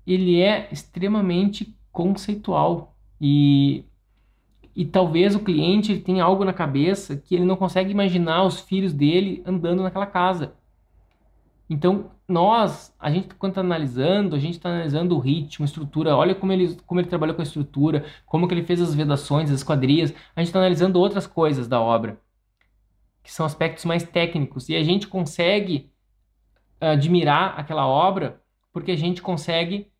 [0.06, 2.96] Ele é extremamente conceitual.
[3.20, 3.84] E
[4.76, 8.94] e talvez o cliente tenha algo na cabeça que ele não consegue imaginar os filhos
[8.94, 10.54] dele andando naquela casa.
[11.68, 16.16] Então, nós, a gente quando está analisando, a gente está analisando o ritmo, a estrutura,
[16.16, 19.50] olha como ele, como ele trabalhou com a estrutura, como que ele fez as vedações,
[19.50, 22.22] as quadrias, a gente está analisando outras coisas da obra,
[23.24, 25.92] que são aspectos mais técnicos, e a gente consegue
[26.80, 29.92] admirar aquela obra porque a gente consegue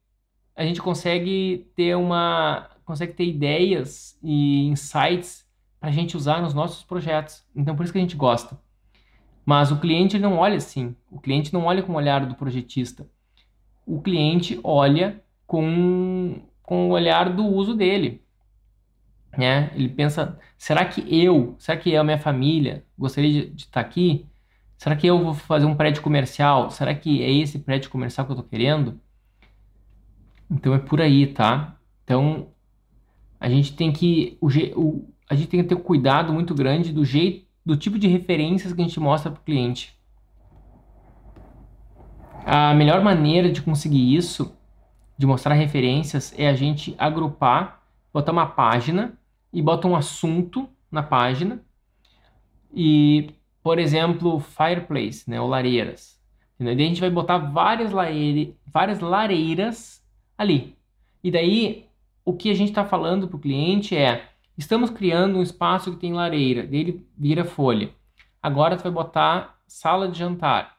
[0.58, 5.46] a gente consegue ter uma consegue ter ideias e insights
[5.80, 7.46] para a gente usar nos nossos projetos.
[7.56, 8.58] Então, por isso que a gente gosta.
[9.46, 10.96] Mas o cliente não olha assim.
[11.12, 13.08] O cliente não olha com o olhar do projetista.
[13.86, 18.24] O cliente olha com, com o olhar do uso dele.
[19.38, 19.70] Né?
[19.76, 24.26] Ele pensa: será que eu, será que eu, minha família, gostaria de, de estar aqui?
[24.78, 26.72] Será que eu vou fazer um prédio comercial?
[26.72, 29.00] Será que é esse prédio comercial que eu estou querendo?
[30.50, 31.78] Então é por aí, tá?
[32.04, 32.48] Então
[33.40, 34.48] a gente tem que o,
[34.80, 38.08] o, a gente tem que ter um cuidado muito grande do jeito do tipo de
[38.08, 39.94] referências que a gente mostra para o cliente.
[42.46, 44.56] A melhor maneira de conseguir isso,
[45.18, 47.84] de mostrar referências, é a gente agrupar,
[48.14, 49.20] botar uma página
[49.52, 51.62] e bota um assunto na página
[52.74, 53.32] e,
[53.62, 56.18] por exemplo, fireplace, né, ou lareiras.
[56.58, 60.02] E daí a gente vai botar várias, lareire, várias lareiras
[60.38, 60.76] ali.
[61.24, 61.86] E daí
[62.24, 65.98] o que a gente está falando para o cliente é: estamos criando um espaço que
[65.98, 67.90] tem lareira, dele vira folha.
[68.42, 70.78] Agora tu vai botar sala de jantar.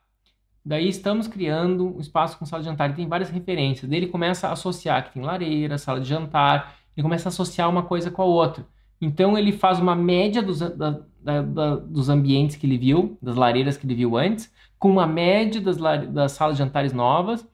[0.64, 3.88] Daí estamos criando um espaço com sala de jantar e tem várias referências.
[3.88, 7.70] Daí ele começa a associar que tem lareira, sala de jantar, ele começa a associar
[7.70, 8.66] uma coisa com a outra.
[9.00, 13.36] Então ele faz uma média dos, da, da, da, dos ambientes que ele viu, das
[13.36, 17.46] lareiras que ele viu antes, com uma média das, das salas de jantares novas,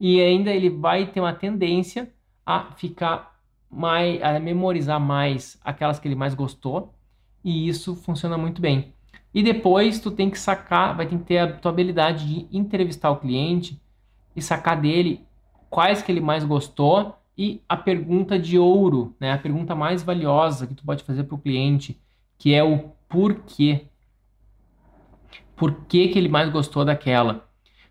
[0.00, 2.10] e ainda ele vai ter uma tendência
[2.44, 3.38] a ficar
[3.70, 6.94] mais, a memorizar mais aquelas que ele mais gostou
[7.44, 8.94] e isso funciona muito bem.
[9.32, 13.10] E depois tu tem que sacar, vai ter que ter a tua habilidade de entrevistar
[13.10, 13.80] o cliente
[14.34, 15.24] e sacar dele
[15.68, 19.32] quais que ele mais gostou e a pergunta de ouro, né?
[19.32, 22.00] A pergunta mais valiosa que tu pode fazer para o cliente,
[22.38, 23.86] que é o porquê.
[25.56, 27.49] Por que, que ele mais gostou daquela?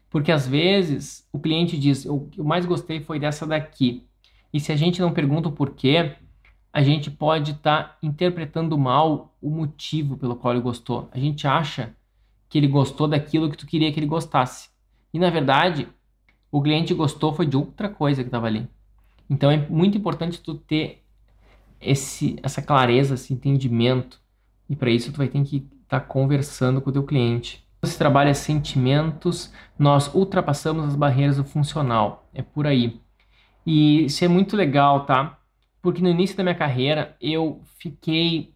[0.10, 4.04] Porque às vezes o cliente diz, o que eu mais gostei foi dessa daqui.
[4.52, 6.16] E se a gente não pergunta o porquê,
[6.74, 11.10] a gente pode estar tá interpretando mal o motivo pelo qual ele gostou.
[11.12, 11.96] A gente acha
[12.48, 14.70] que ele gostou daquilo que tu queria que ele gostasse.
[15.14, 15.88] E na verdade,
[16.52, 18.68] o cliente gostou foi de outra coisa que estava ali.
[19.30, 21.04] Então é muito importante tu ter
[21.80, 24.20] esse, essa clareza, esse entendimento.
[24.68, 27.64] E para isso tu vai ter que estar tá conversando com o teu cliente.
[27.84, 32.30] Se trabalha sentimentos, nós ultrapassamos as barreiras do funcional.
[32.34, 33.00] É por aí.
[33.66, 35.40] E isso é muito legal, tá?
[35.82, 38.54] Porque no início da minha carreira eu fiquei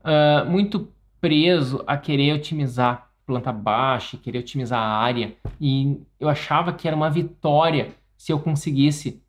[0.00, 5.36] uh, muito preso a querer otimizar planta baixa, querer otimizar a área.
[5.60, 9.22] E eu achava que era uma vitória se eu conseguisse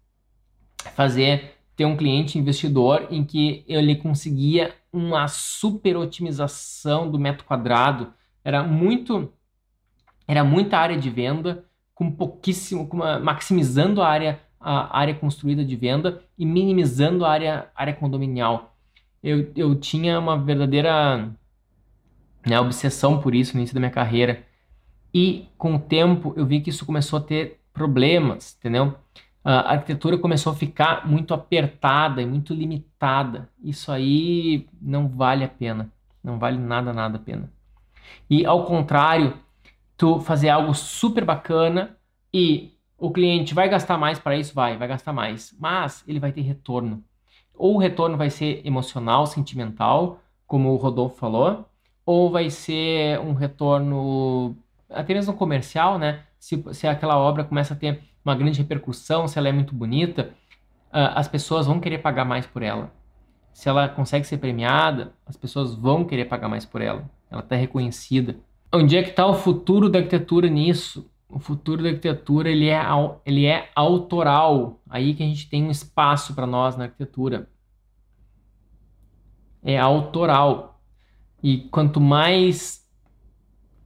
[0.95, 8.13] fazer ter um cliente investidor em que ele conseguia uma super otimização do metro quadrado.
[8.43, 9.31] Era muito
[10.27, 15.63] era muita área de venda com pouquíssimo, com uma, maximizando a área a área construída
[15.65, 18.73] de venda e minimizando a área, área condominial.
[19.21, 21.29] Eu, eu tinha uma verdadeira
[22.47, 24.45] né, obsessão por isso no início da minha carreira.
[25.13, 28.95] E com o tempo eu vi que isso começou a ter problemas, entendeu?
[29.43, 33.49] A arquitetura começou a ficar muito apertada e muito limitada.
[33.61, 35.91] Isso aí não vale a pena.
[36.23, 37.51] Não vale nada, nada a pena.
[38.29, 39.37] E ao contrário,
[39.97, 41.97] tu fazer algo super bacana
[42.33, 44.53] e O cliente vai gastar mais para isso?
[44.55, 45.53] Vai, vai gastar mais.
[45.59, 47.03] Mas ele vai ter retorno.
[47.53, 51.69] Ou o retorno vai ser emocional, sentimental, como o Rodolfo falou,
[52.05, 54.55] ou vai ser um retorno
[54.89, 56.23] até mesmo comercial, né?
[56.39, 60.33] Se, se aquela obra começa a ter uma grande repercussão, se ela é muito bonita,
[60.91, 62.91] uh, as pessoas vão querer pagar mais por ela.
[63.53, 67.09] Se ela consegue ser premiada, as pessoas vão querer pagar mais por ela.
[67.33, 68.37] Ela está reconhecida.
[68.71, 71.11] Onde é que está o futuro da arquitetura nisso?
[71.27, 72.79] O futuro da arquitetura ele é,
[73.25, 74.79] ele é autoral.
[74.87, 77.49] Aí que a gente tem um espaço para nós na arquitetura.
[79.63, 80.79] É autoral.
[81.41, 82.87] E quanto mais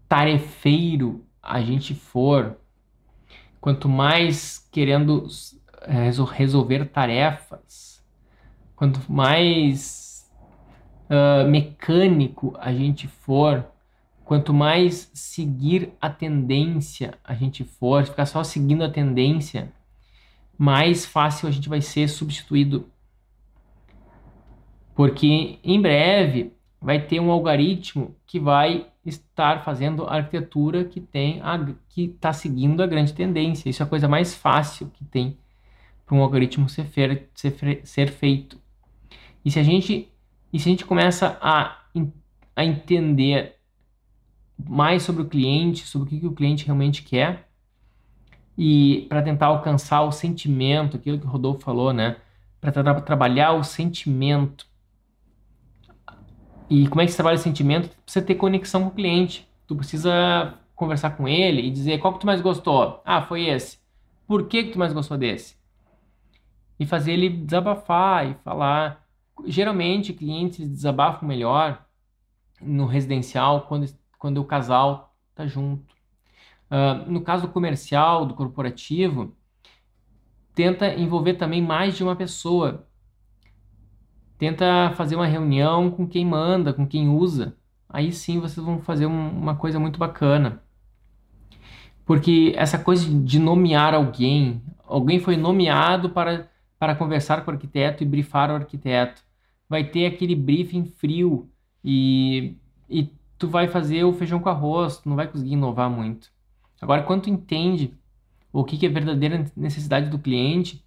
[0.10, 2.58] tarefeiro a gente for,
[3.62, 5.26] quanto mais querendo
[6.28, 8.06] resolver tarefas,
[8.76, 10.07] quanto mais
[11.10, 13.66] uh, mecânico a gente for,
[14.24, 19.72] quanto mais seguir a tendência a gente for, ficar só seguindo a tendência,
[20.58, 22.90] mais fácil a gente vai ser substituído.
[24.96, 31.40] Porque em breve vai ter um algoritmo que vai estar fazendo a arquitetura que tem
[31.42, 33.70] a, que está seguindo a grande tendência.
[33.70, 35.38] Isso é a coisa mais fácil que tem
[36.06, 38.60] para um algoritmo ser, fer, ser, ser feito.
[39.44, 40.10] E se a gente
[40.52, 41.78] e se a gente começa a,
[42.56, 43.56] a entender
[44.58, 47.48] mais sobre o cliente, sobre o que, que o cliente realmente quer,
[48.58, 52.18] e para tentar alcançar o sentimento, aquilo que o Rodolfo falou, né?
[52.60, 54.66] Para tra trabalhar o sentimento.
[56.70, 57.90] E como é que se trabalha o sentimento?
[57.90, 59.48] Tu precisa ter conexão com o cliente.
[59.68, 63.00] Tu precisa conversar com ele e dizer qual que tu mais gostou.
[63.06, 63.78] Ah, foi esse.
[64.26, 65.56] Por que, que tu mais gostou desse?
[66.80, 69.07] E fazer ele desabafar e falar.
[69.46, 71.86] Geralmente, clientes desabafam melhor
[72.62, 73.86] no residencial quando
[74.18, 75.96] quando o casal está junto.
[76.70, 79.34] Uh, no caso do comercial, do corporativo,
[80.54, 82.88] tenta envolver também mais de uma pessoa.
[84.38, 87.56] Tenta fazer uma reunião com quem manda, com quem usa.
[87.90, 90.62] Aí sim vocês vão fazer um, uma coisa muito bacana.
[92.06, 98.04] Porque essa coisa de nomear alguém, alguém foi nomeado para, para conversar com o arquiteto
[98.04, 99.24] e brifar o arquiteto.
[99.70, 101.50] Vai ter aquele briefing frio
[101.84, 102.56] e,
[102.90, 106.32] e tu vai fazer o feijão com arroz, tu não vai conseguir inovar muito.
[106.82, 107.94] Agora, quando tu entende
[108.52, 110.84] o que, que é verdadeira necessidade do cliente,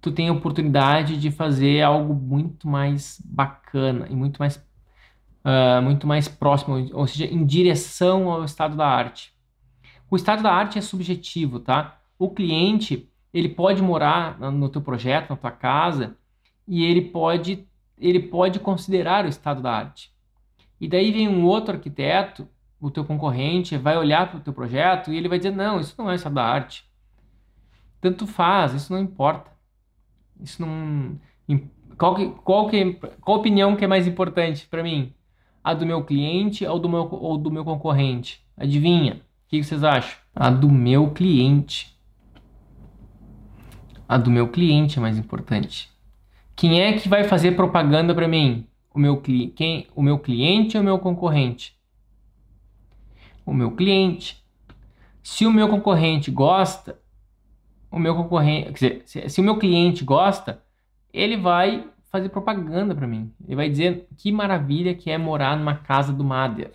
[0.00, 6.06] tu tem a oportunidade de fazer algo muito mais bacana e muito mais, uh, muito
[6.06, 9.34] mais próximo, ou seja, em direção ao estado da arte.
[10.10, 12.00] O estado da arte é subjetivo, tá?
[12.18, 16.16] O cliente, ele pode morar no teu projeto, na tua casa,
[16.68, 17.66] e ele pode,
[17.98, 20.12] ele pode considerar o estado da arte.
[20.80, 22.48] E daí vem um outro arquiteto,
[22.80, 25.94] o teu concorrente, vai olhar para o teu projeto e ele vai dizer: não, isso
[25.96, 26.84] não é estado da arte.
[28.00, 29.50] Tanto faz, isso não importa.
[30.38, 31.18] Isso não.
[31.96, 35.14] Qual, que, qual, que, qual opinião que é mais importante para mim?
[35.62, 38.44] A do meu cliente ou do meu, ou do meu concorrente?
[38.56, 39.22] Adivinha?
[39.46, 40.18] O que vocês acham?
[40.34, 41.96] A do meu cliente.
[44.06, 45.93] A do meu cliente é mais importante.
[46.56, 48.66] Quem é que vai fazer propaganda para mim?
[48.94, 51.76] o meu, quem, o meu cliente ou o meu concorrente?
[53.44, 54.42] O meu cliente.
[55.22, 56.98] Se o meu concorrente gosta,
[57.90, 60.62] o meu concorrente, quer dizer, se, o meu cliente gosta,
[61.12, 63.32] ele vai fazer propaganda para mim.
[63.44, 66.72] Ele vai dizer que maravilha que é morar numa casa do Mader.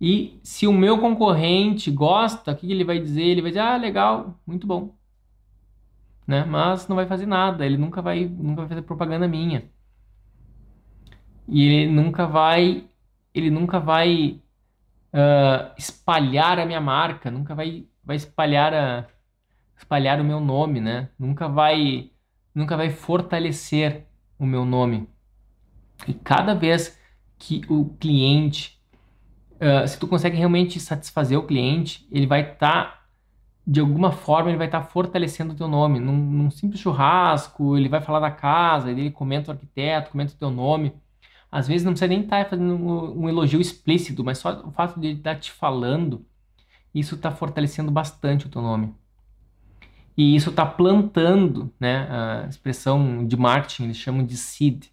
[0.00, 3.24] E se o meu concorrente gosta, o que ele vai dizer?
[3.24, 4.96] Ele vai dizer: "Ah, legal, muito bom"
[6.28, 6.44] né?
[6.44, 9.64] Mas não vai fazer nada, ele nunca vai, nunca vai fazer propaganda minha.
[11.48, 12.86] E ele nunca vai,
[13.34, 14.42] ele nunca vai
[15.14, 19.06] uh, espalhar a minha marca, nunca vai, vai espalhar a,
[19.74, 21.08] espalhar o meu nome, né?
[21.18, 22.10] Nunca vai,
[22.54, 24.06] nunca vai fortalecer
[24.38, 25.08] o meu nome.
[26.06, 27.00] E cada vez
[27.38, 28.78] que o cliente,
[29.54, 32.97] uh, se tu consegue realmente satisfazer o cliente, ele vai estar tá
[33.68, 36.00] de alguma forma ele vai estar tá fortalecendo o teu nome.
[36.00, 40.36] Num, num, simples churrasco, ele vai falar da casa, ele comenta o arquiteto, comenta o
[40.36, 40.94] teu nome.
[41.52, 44.70] Às vezes não precisa nem estar tá fazendo um, um, elogio explícito, mas só o
[44.72, 46.24] fato de ele estar tá te falando,
[46.94, 48.94] isso está fortalecendo bastante o teu nome.
[50.16, 52.08] E isso está plantando, né?
[52.10, 54.86] A expressão de marketing, eles chamam de seed.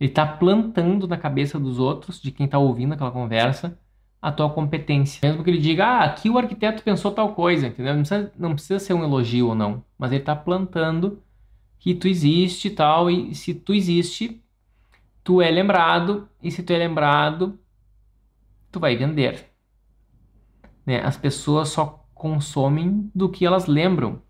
[0.00, 3.78] Ele está plantando na cabeça dos outros, de quem está ouvindo aquela conversa,
[4.24, 5.20] a tua competência.
[5.22, 7.92] Mesmo que ele diga, ah, aqui o arquiteto pensou tal coisa, entendeu?
[7.92, 11.22] Não precisa, não precisa ser um elogio ou não, mas ele está plantando
[11.78, 14.42] que tu existe e tal, e se tu existe,
[15.22, 17.58] tu é lembrado, e se tu é lembrado,
[18.72, 19.44] tu vai vender.
[20.86, 21.02] Né?
[21.04, 24.22] As pessoas só consomem do que elas lembram.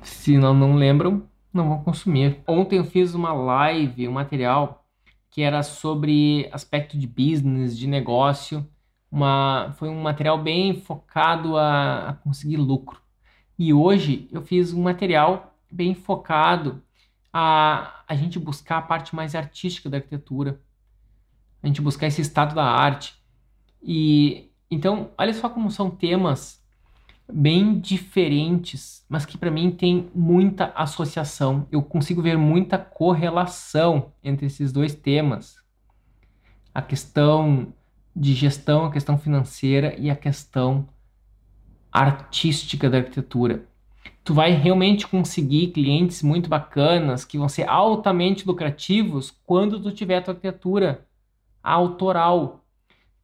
[0.00, 2.40] Se não, não lembram, não vão consumir.
[2.46, 4.77] Ontem eu fiz uma live, um material
[5.38, 8.68] que era sobre aspecto de business, de negócio.
[9.08, 13.00] Uma, foi um material bem focado a, a conseguir lucro.
[13.56, 16.82] E hoje eu fiz um material bem focado
[17.32, 20.60] a a gente buscar a parte mais artística da arquitetura,
[21.62, 23.14] a gente buscar esse estado da arte.
[23.80, 26.60] E então, olha só como são temas
[27.30, 31.66] bem diferentes, mas que para mim tem muita associação.
[31.70, 35.56] Eu consigo ver muita correlação entre esses dois temas.
[36.74, 37.72] A questão
[38.16, 40.88] de gestão, a questão financeira e a questão
[41.92, 43.66] artística da arquitetura.
[44.24, 50.20] Tu vai realmente conseguir clientes muito bacanas que vão ser altamente lucrativos quando tu tiver
[50.22, 51.06] tua arquitetura
[51.62, 52.64] autoral.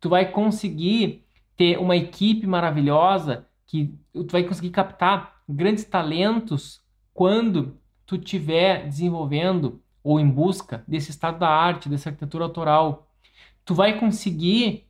[0.01, 1.25] Tu vai conseguir
[1.57, 9.81] ter uma equipe maravilhosa que tu vai conseguir captar grandes talentos quando tu estiver desenvolvendo
[10.03, 13.11] ou em busca desse estado da arte, dessa arquitetura autoral.
[13.65, 14.87] Tu vai conseguir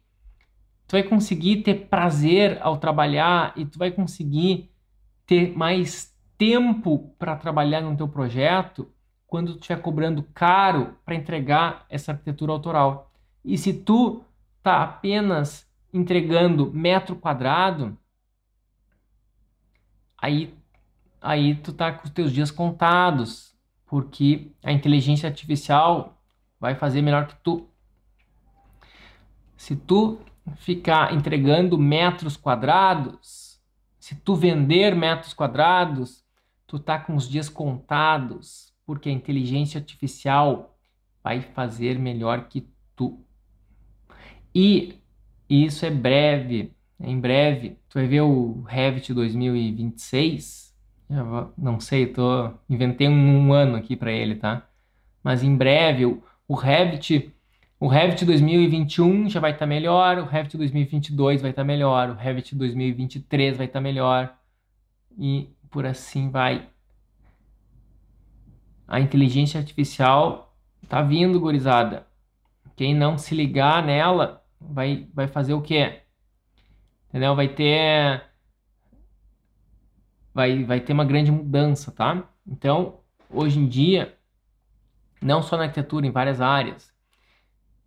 [0.86, 4.70] tu vai conseguir ter prazer ao trabalhar e tu vai conseguir
[5.26, 8.90] ter mais tempo para trabalhar no teu projeto
[9.26, 13.10] quando tu estiver cobrando caro para entregar essa arquitetura autoral.
[13.44, 14.22] E se tu
[14.62, 17.96] tá apenas entregando metro quadrado,
[20.24, 20.54] aí
[21.20, 23.56] aí tu tá com os teus dias contados,
[23.86, 26.20] porque a inteligência artificial
[26.60, 27.66] vai fazer melhor que tu.
[29.56, 30.18] Se tu
[30.56, 33.58] ficar entregando metros quadrados,
[33.98, 36.22] se tu vender metros quadrados,
[36.66, 40.78] tu tá com os dias contados, porque a inteligência artificial
[41.22, 43.24] vai fazer melhor que tu.
[44.54, 45.00] E
[45.48, 46.74] isso é breve,
[47.06, 47.78] em breve.
[47.88, 50.74] Tu vai ver o Revit 2026.
[51.56, 54.66] não sei, tô inventei um, um ano aqui para ele, tá?
[55.22, 57.34] Mas em breve o, o Revit
[57.84, 62.08] o Revit 2021 já vai estar tá melhor, o Revit 2022 vai estar tá melhor,
[62.08, 64.34] o Revit 2023 vai estar tá melhor
[65.18, 66.68] e por assim vai.
[68.88, 70.56] A inteligência artificial
[70.88, 72.06] tá vindo, gurizada.
[72.76, 76.03] Quem não se ligar nela vai, vai fazer o quê?
[77.14, 77.36] Entendeu?
[77.36, 78.24] Vai ter
[80.34, 82.28] vai, vai ter uma grande mudança, tá?
[82.44, 84.18] Então, hoje em dia,
[85.22, 86.92] não só na arquitetura, em várias áreas,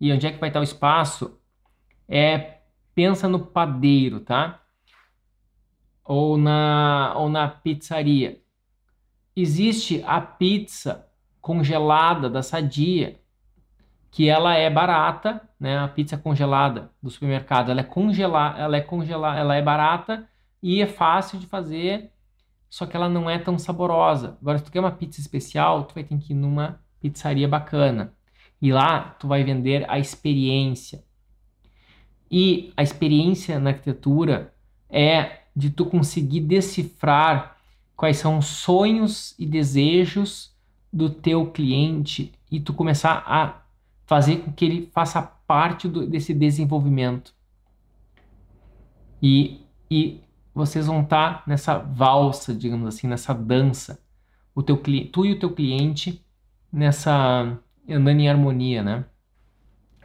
[0.00, 1.38] e onde é que vai estar o espaço,
[2.08, 2.60] é
[2.94, 4.62] pensa no padeiro, tá?
[6.02, 8.42] Ou na, ou na pizzaria.
[9.36, 11.06] Existe a pizza
[11.38, 13.20] congelada da Sadia,
[14.10, 15.78] que ela é barata, né?
[15.78, 20.28] A pizza congelada do supermercado, ela é congelada, ela é congelada, ela é barata
[20.62, 22.10] e é fácil de fazer,
[22.70, 24.36] só que ela não é tão saborosa.
[24.40, 28.12] Agora, se tu quer uma pizza especial, tu vai ter que ir numa pizzaria bacana.
[28.60, 31.04] E lá tu vai vender a experiência.
[32.30, 34.52] E a experiência na arquitetura
[34.90, 37.56] é de tu conseguir decifrar
[37.96, 40.54] quais são os sonhos e desejos
[40.92, 43.62] do teu cliente e tu começar a
[44.08, 47.34] fazer com que ele faça parte do, desse desenvolvimento.
[49.22, 50.22] E, e
[50.54, 54.00] vocês vão estar nessa valsa, digamos assim, nessa dança.
[54.54, 54.76] O teu,
[55.12, 56.24] tu e o teu cliente
[56.72, 59.04] nessa andando em harmonia, né?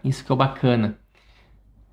[0.04, 0.99] Isso que é o bacana.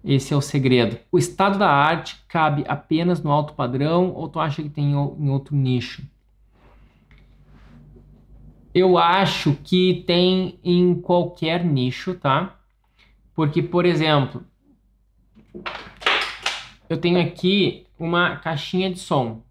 [0.02, 0.98] Esse é o segredo.
[1.12, 5.28] O estado da arte cabe apenas no alto padrão ou tu acha que tem em
[5.28, 6.02] outro nicho?
[8.72, 12.56] Eu acho que tem em qualquer nicho, tá?
[13.34, 14.44] Porque, por exemplo,
[16.88, 19.42] eu tenho aqui uma caixinha de som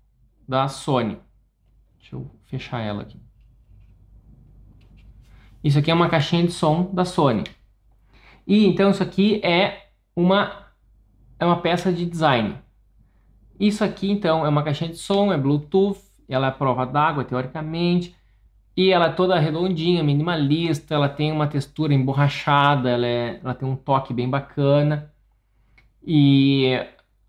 [0.47, 1.17] da Sony.
[1.99, 3.20] Deixa eu fechar ela aqui.
[5.63, 7.43] Isso aqui é uma caixinha de som da Sony.
[8.47, 10.67] E então isso aqui é uma
[11.38, 12.57] é uma peça de design.
[13.59, 18.15] Isso aqui então é uma caixinha de som, é Bluetooth, ela é prova d'água teoricamente,
[18.80, 23.68] e ela é toda redondinha, minimalista, ela tem uma textura emborrachada, ela, é, ela tem
[23.68, 25.14] um toque bem bacana.
[26.02, 26.66] E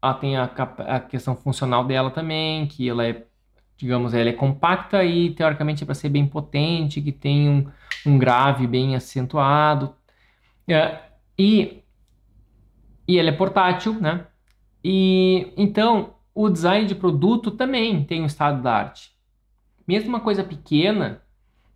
[0.01, 3.27] ela tem a, a questão funcional dela também, que ela é
[3.77, 7.67] digamos, ela é compacta e teoricamente é para ser bem potente, que tem um,
[8.07, 9.93] um grave bem acentuado.
[10.69, 11.01] É,
[11.37, 11.83] e,
[13.09, 14.25] e ela é portátil, né?
[14.85, 19.11] E então o design de produto também tem um estado da arte.
[19.85, 21.21] Mesmo uma coisa pequena,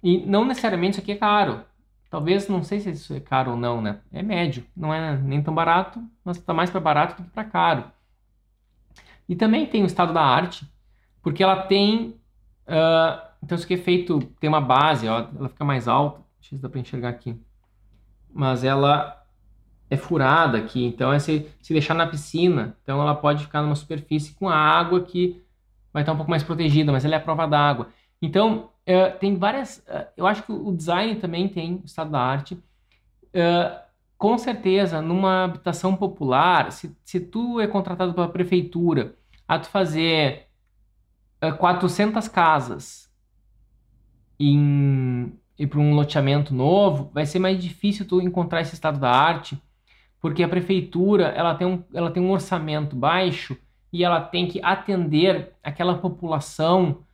[0.04, 1.64] e não necessariamente isso aqui é caro.
[2.10, 4.00] Talvez, não sei se isso é caro ou não, né?
[4.12, 7.44] É médio, não é nem tão barato, mas está mais para barato do que para
[7.44, 7.84] caro.
[9.26, 10.70] E também tem o estado da arte,
[11.22, 12.20] porque ela tem.
[12.68, 16.20] Uh, então, isso aqui é feito, tem uma base, ó, ela fica mais alta.
[16.38, 17.40] Deixa eu dá para enxergar aqui.
[18.32, 19.24] Mas ela
[19.88, 23.74] é furada aqui, então é se, se deixar na piscina, então ela pode ficar numa
[23.74, 25.42] superfície com a água que
[25.92, 27.88] vai estar um pouco mais protegida, mas ela é a prova d'água.
[28.20, 29.78] Então, uh, tem várias.
[29.78, 32.54] Uh, eu acho que o design também tem o estado da arte.
[32.54, 33.84] Uh,
[34.16, 39.14] com certeza, numa habitação popular, se, se tu é contratado pela prefeitura
[39.46, 40.46] a tu fazer
[41.58, 43.12] 400 casas
[44.38, 49.10] em, e para um loteamento novo, vai ser mais difícil tu encontrar esse estado da
[49.10, 49.60] arte,
[50.20, 53.56] porque a prefeitura ela tem um, ela tem um orçamento baixo
[53.92, 57.04] e ela tem que atender aquela população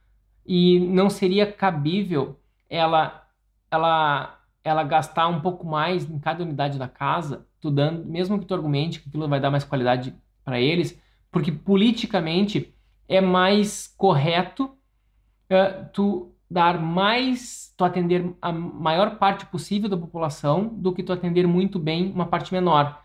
[0.47, 2.38] e não seria cabível
[2.68, 3.26] ela
[3.70, 8.45] ela ela gastar um pouco mais em cada unidade da casa, tu dando, mesmo que
[8.45, 10.14] tu argumente que aquilo vai dar mais qualidade
[10.45, 12.74] para eles, porque politicamente
[13.09, 20.66] é mais correto uh, tu dar mais, tu atender a maior parte possível da população
[20.66, 23.01] do que tu atender muito bem uma parte menor.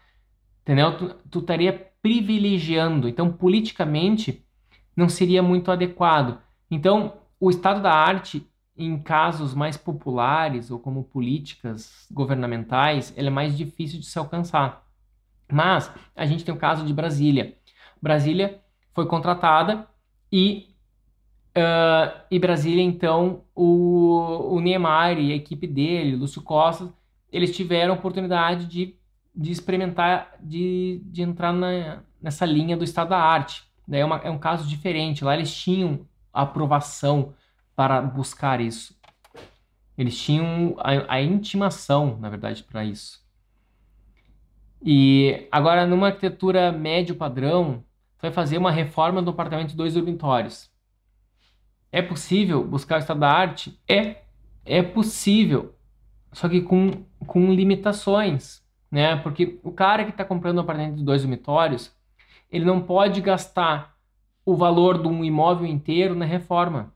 [0.63, 0.97] Entendeu?
[0.97, 3.07] Tu, tu estaria privilegiando.
[3.07, 4.43] Então, politicamente,
[4.95, 6.39] não seria muito adequado.
[6.71, 7.13] Então,
[7.45, 13.57] o estado da arte, em casos mais populares ou como políticas governamentais, ele é mais
[13.57, 14.85] difícil de se alcançar.
[15.51, 17.55] Mas a gente tem o caso de Brasília.
[18.01, 18.59] Brasília
[18.93, 19.87] foi contratada
[20.31, 20.69] e
[21.55, 26.91] uh, e Brasília então o, o Neymar e a equipe dele, Lúcio Costa,
[27.31, 28.95] eles tiveram a oportunidade de
[29.35, 33.63] de experimentar, de, de entrar na, nessa linha do estado da arte.
[33.85, 35.25] Daí é, uma, é um caso diferente.
[35.25, 36.07] Lá eles tinham
[36.41, 37.33] aprovação
[37.75, 38.97] para buscar isso.
[39.97, 43.23] Eles tinham a, a intimação, na verdade, para isso.
[44.83, 47.83] E agora, numa arquitetura médio padrão,
[48.17, 50.69] tu vai fazer uma reforma do apartamento de dois dormitórios.
[51.91, 53.79] É possível buscar o estado da arte?
[53.87, 54.23] É.
[54.65, 55.75] É possível.
[56.33, 58.65] Só que com, com limitações
[58.95, 59.15] né?
[59.17, 61.93] Porque o cara que está comprando um apartamento de dois dormitórios,
[62.49, 63.94] ele não pode gastar
[64.45, 66.93] o valor de um imóvel inteiro na reforma.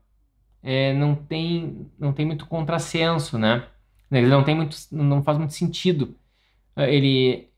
[0.62, 3.66] É, não tem não tem muito contrassenso, né?
[4.10, 6.14] Ele não tem muito não faz muito sentido
[6.76, 7.48] é, ele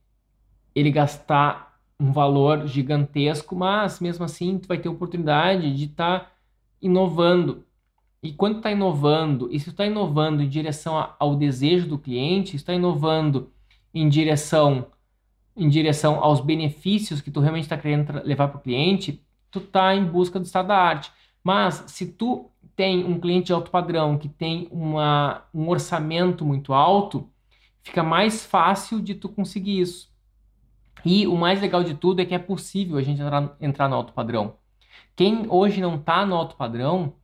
[0.75, 6.33] ele gastar um valor gigantesco, mas mesmo assim tu vai ter oportunidade de estar tá
[6.81, 7.65] inovando.
[8.23, 12.73] E quando está inovando, e se está inovando em direção ao desejo do cliente, está
[12.75, 13.53] inovando
[13.95, 14.87] em direção
[15.57, 19.23] em direção aos benefícios que tu realmente está querendo levar para o cliente,
[19.53, 21.13] tu está em busca do estado da arte.
[21.45, 26.73] Mas se tu tem um cliente de alto padrão que tem uma, um orçamento muito
[26.73, 27.29] alto,
[27.83, 30.11] fica mais fácil de tu conseguir isso.
[31.05, 33.97] E o mais legal de tudo é que é possível a gente entrar, entrar no
[33.97, 34.57] alto padrão.
[35.15, 37.15] Quem hoje não está no alto padrão,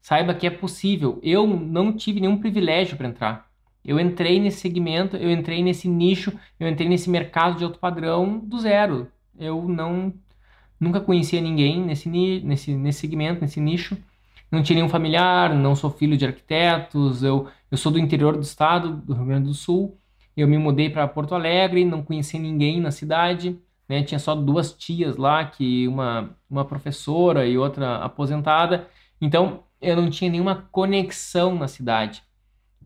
[0.00, 1.18] saiba que é possível.
[1.22, 3.48] Eu não tive nenhum privilégio para entrar.
[3.84, 8.38] Eu entrei nesse segmento, eu entrei nesse nicho, eu entrei nesse mercado de alto padrão
[8.38, 9.10] do zero.
[9.38, 10.12] Eu não
[10.80, 13.96] nunca conhecia ninguém nesse, nesse, nesse segmento, nesse nicho.
[14.50, 18.42] Não tinha nenhum familiar, não sou filho de arquitetos, eu, eu sou do interior do
[18.42, 19.98] estado, do Rio Grande do Sul.
[20.36, 23.58] Eu me mudei para Porto Alegre, não conhecia ninguém na cidade,
[23.88, 24.02] né?
[24.02, 28.88] Tinha só duas tias lá, que uma, uma professora e outra aposentada.
[29.20, 32.22] Então, eu não tinha nenhuma conexão na cidade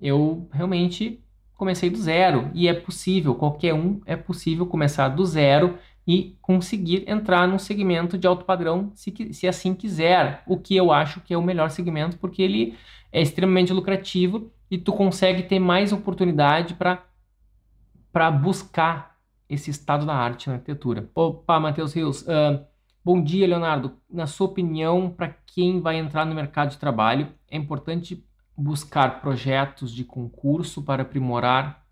[0.03, 1.23] eu realmente
[1.55, 7.05] comecei do zero e é possível, qualquer um é possível começar do zero e conseguir
[7.09, 11.33] entrar num segmento de alto padrão se, se assim quiser, o que eu acho que
[11.33, 12.77] é o melhor segmento porque ele
[13.13, 20.49] é extremamente lucrativo e tu consegue ter mais oportunidade para buscar esse estado da arte
[20.49, 21.11] na arquitetura.
[21.15, 22.65] Opa, Matheus Rios, uh,
[23.05, 23.99] bom dia, Leonardo.
[24.11, 28.27] Na sua opinião, para quem vai entrar no mercado de trabalho, é importante
[28.57, 31.85] buscar projetos de concurso para aprimorar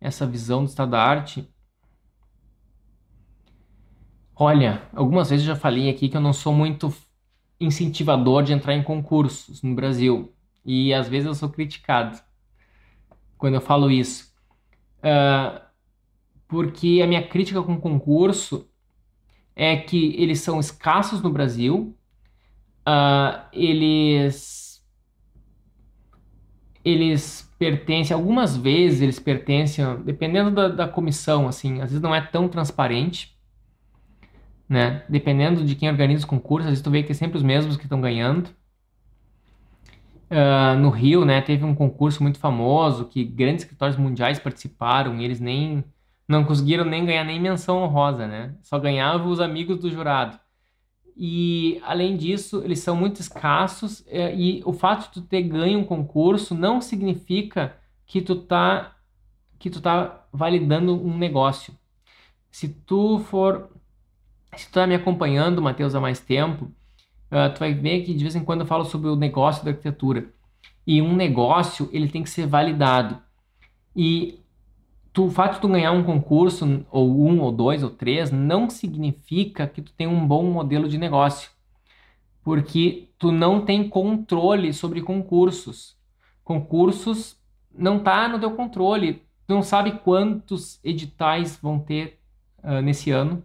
[0.00, 1.48] essa visão do estado da arte?
[4.38, 6.94] Olha, algumas vezes eu já falei aqui que eu não sou muito
[7.58, 10.30] incentivador de entrar em concursos no Brasil.
[10.64, 12.20] E às vezes eu sou criticado
[13.38, 14.32] quando eu falo isso,
[14.98, 15.60] uh,
[16.48, 18.68] porque a minha crítica com concurso
[19.54, 21.96] é que eles são escassos no Brasil,
[22.88, 24.66] uh, eles
[26.84, 32.20] eles pertencem, algumas vezes eles pertencem, dependendo da, da comissão, assim, às vezes não é
[32.20, 33.35] tão transparente,
[34.68, 35.04] né?
[35.08, 37.76] Dependendo de quem organiza os concursos, às vezes tu vê que é sempre os mesmos
[37.76, 38.50] que estão ganhando.
[40.28, 45.24] Uh, no Rio, né, teve um concurso muito famoso que grandes escritórios mundiais participaram e
[45.24, 45.84] eles nem
[46.28, 48.56] não conseguiram nem ganhar nem menção honrosa, né?
[48.62, 50.38] Só ganhavam os amigos do jurado.
[51.16, 55.78] e além disso, eles são muito escassos é, e o fato de tu ter ganho
[55.80, 58.96] um concurso não significa que tu tá
[59.58, 61.74] que tu tá validando um negócio.
[62.50, 63.70] Se tu for
[64.54, 66.66] se tu tá me acompanhando, Matheus, há mais tempo,
[67.30, 69.70] uh, tu vai ver que de vez em quando eu falo sobre o negócio da
[69.70, 70.28] arquitetura.
[70.86, 73.18] E um negócio, ele tem que ser validado.
[73.94, 74.38] E
[75.12, 78.70] tu, o fato de tu ganhar um concurso, ou um, ou dois, ou três, não
[78.70, 81.50] significa que tu tem um bom modelo de negócio.
[82.44, 85.96] Porque tu não tem controle sobre concursos.
[86.44, 87.36] Concursos
[87.76, 89.22] não tá no teu controle.
[89.46, 92.20] Tu não sabe quantos editais vão ter
[92.62, 93.42] uh, nesse ano.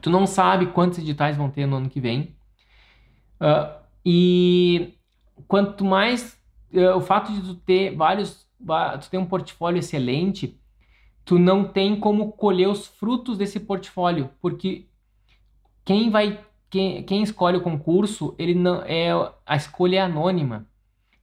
[0.00, 2.34] Tu não sabe quantos editais vão ter no ano que vem.
[3.40, 4.94] Uh, e
[5.46, 6.38] quanto mais
[6.72, 8.46] uh, o fato de tu ter vários,
[9.00, 10.58] tu ter um portfólio excelente,
[11.24, 14.86] tu não tem como colher os frutos desse portfólio, porque
[15.84, 19.10] quem vai quem, quem escolhe o concurso, ele não é
[19.44, 20.66] a escolha é anônima.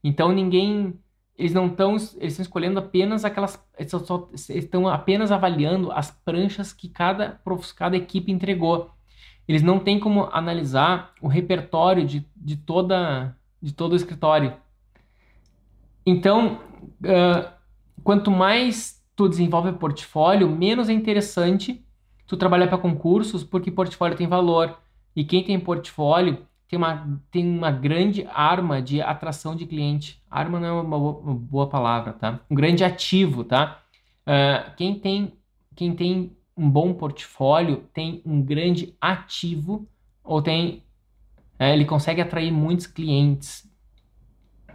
[0.03, 0.99] Então ninguém
[1.37, 6.73] eles não estão eles estão escolhendo apenas aquelas eles só, estão apenas avaliando as pranchas
[6.73, 7.39] que cada
[7.75, 8.91] cada equipe entregou.
[9.47, 14.53] Eles não têm como analisar o repertório de, de toda de todo o escritório.
[16.05, 16.59] Então,
[17.03, 17.51] uh,
[18.03, 21.83] quanto mais tu desenvolve portfólio, menos é interessante
[22.25, 24.77] tu trabalhar para concursos, porque portfólio tem valor.
[25.15, 30.21] E quem tem portfólio tem uma, tem uma grande arma de atração de cliente.
[30.29, 32.39] Arma não é uma boa, uma boa palavra, tá?
[32.49, 33.81] Um grande ativo, tá?
[34.25, 35.33] Uh, quem, tem,
[35.75, 39.87] quem tem um bom portfólio tem um grande ativo
[40.23, 40.83] ou tem
[41.59, 43.67] é, ele consegue atrair muitos clientes,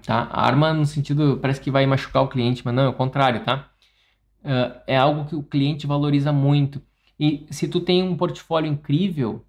[0.05, 0.29] tá?
[0.33, 3.45] A arma no sentido parece que vai machucar o cliente, mas não, é o contrário,
[3.45, 3.73] tá?
[4.43, 6.83] uh, é algo que o cliente valoriza muito.
[7.19, 9.45] E se tu tem um portfólio incrível,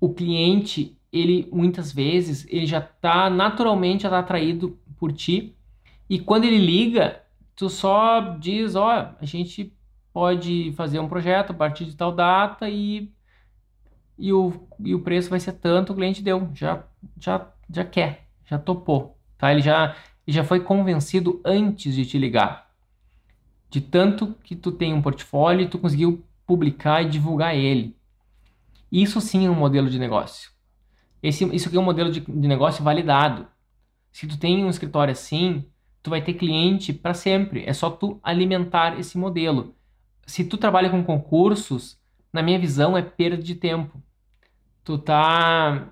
[0.00, 5.54] o cliente, ele muitas vezes, ele já está naturalmente já tá atraído por ti.
[6.08, 7.22] E quando ele liga,
[7.56, 9.72] tu só diz, ó, a gente
[10.12, 13.10] pode fazer um projeto a partir de tal data e,
[14.18, 16.84] e, o, e o preço vai ser tanto, o cliente deu, já,
[17.18, 19.52] já, já quer, já topou, tá?
[19.52, 19.96] Ele já,
[20.26, 22.70] ele já foi convencido antes de te ligar
[23.70, 27.96] de tanto que tu tem um portfólio e tu conseguiu publicar e divulgar ele.
[28.90, 30.50] Isso sim é um modelo de negócio.
[31.22, 33.46] Esse, isso aqui é um modelo de, de negócio validado.
[34.12, 35.64] Se tu tem um escritório assim,
[36.02, 37.64] tu vai ter cliente para sempre.
[37.66, 39.74] É só tu alimentar esse modelo.
[40.26, 41.98] Se tu trabalha com concursos,
[42.32, 44.02] na minha visão é perda de tempo.
[44.84, 45.90] Tu tá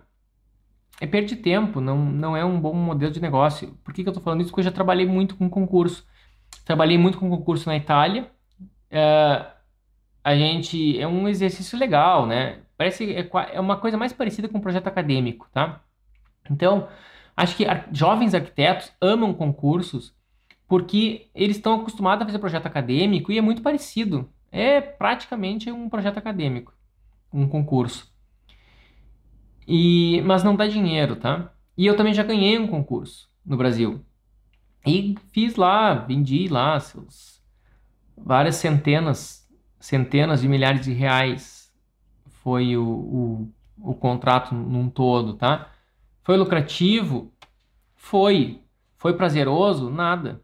[1.00, 3.72] é perda de tempo, não, não é um bom modelo de negócio.
[3.84, 4.50] Por que, que eu tô falando isso?
[4.50, 6.06] Porque eu já trabalhei muito com concurso.
[6.64, 8.30] Trabalhei muito com concurso na Itália.
[8.90, 9.46] É,
[10.24, 12.60] a gente é um exercício legal, né?
[12.78, 15.82] Parece é, é uma coisa mais parecida com um projeto acadêmico, tá?
[16.48, 16.88] Então,
[17.36, 20.14] acho que jovens arquitetos amam concursos
[20.68, 24.32] porque eles estão acostumados a fazer projeto acadêmico e é muito parecido.
[24.52, 26.72] É praticamente um projeto acadêmico,
[27.32, 28.14] um concurso.
[29.66, 31.52] E, mas não dá dinheiro, tá?
[31.76, 34.04] E eu também já ganhei um concurso no Brasil.
[34.86, 37.42] E fiz lá, vendi lá seus
[38.16, 39.48] várias centenas,
[39.80, 41.57] centenas de milhares de reais
[42.48, 43.52] foi o, o,
[43.90, 45.70] o contrato num todo, tá?
[46.22, 47.30] Foi lucrativo?
[47.94, 48.62] Foi.
[48.96, 49.90] Foi prazeroso?
[49.90, 50.42] Nada.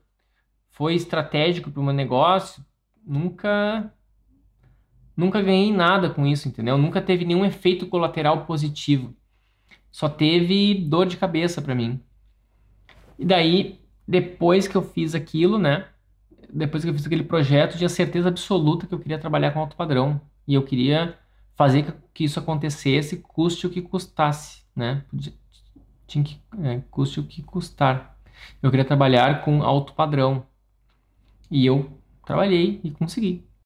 [0.71, 2.63] Foi estratégico para o meu negócio?
[3.03, 3.91] Nunca
[5.17, 6.77] nunca ganhei nada com isso, entendeu?
[6.77, 9.17] Nunca teve nenhum efeito colateral positivo.
[9.91, 11.99] Só teve dor de cabeça para mim.
[13.19, 15.89] E daí depois que eu fiz aquilo, né?
[16.53, 19.75] Depois que eu fiz aquele projeto, tinha certeza absoluta que eu queria trabalhar com alto
[19.75, 20.21] padrão.
[20.47, 21.19] E eu queria
[21.57, 25.05] fazer que isso acontecesse, custe o que custasse, né?
[26.07, 28.19] Tinha que, é, custe o que custar.
[28.63, 30.47] Eu queria trabalhar com alto padrão.
[31.51, 33.47] E eu trabalhei e consegui.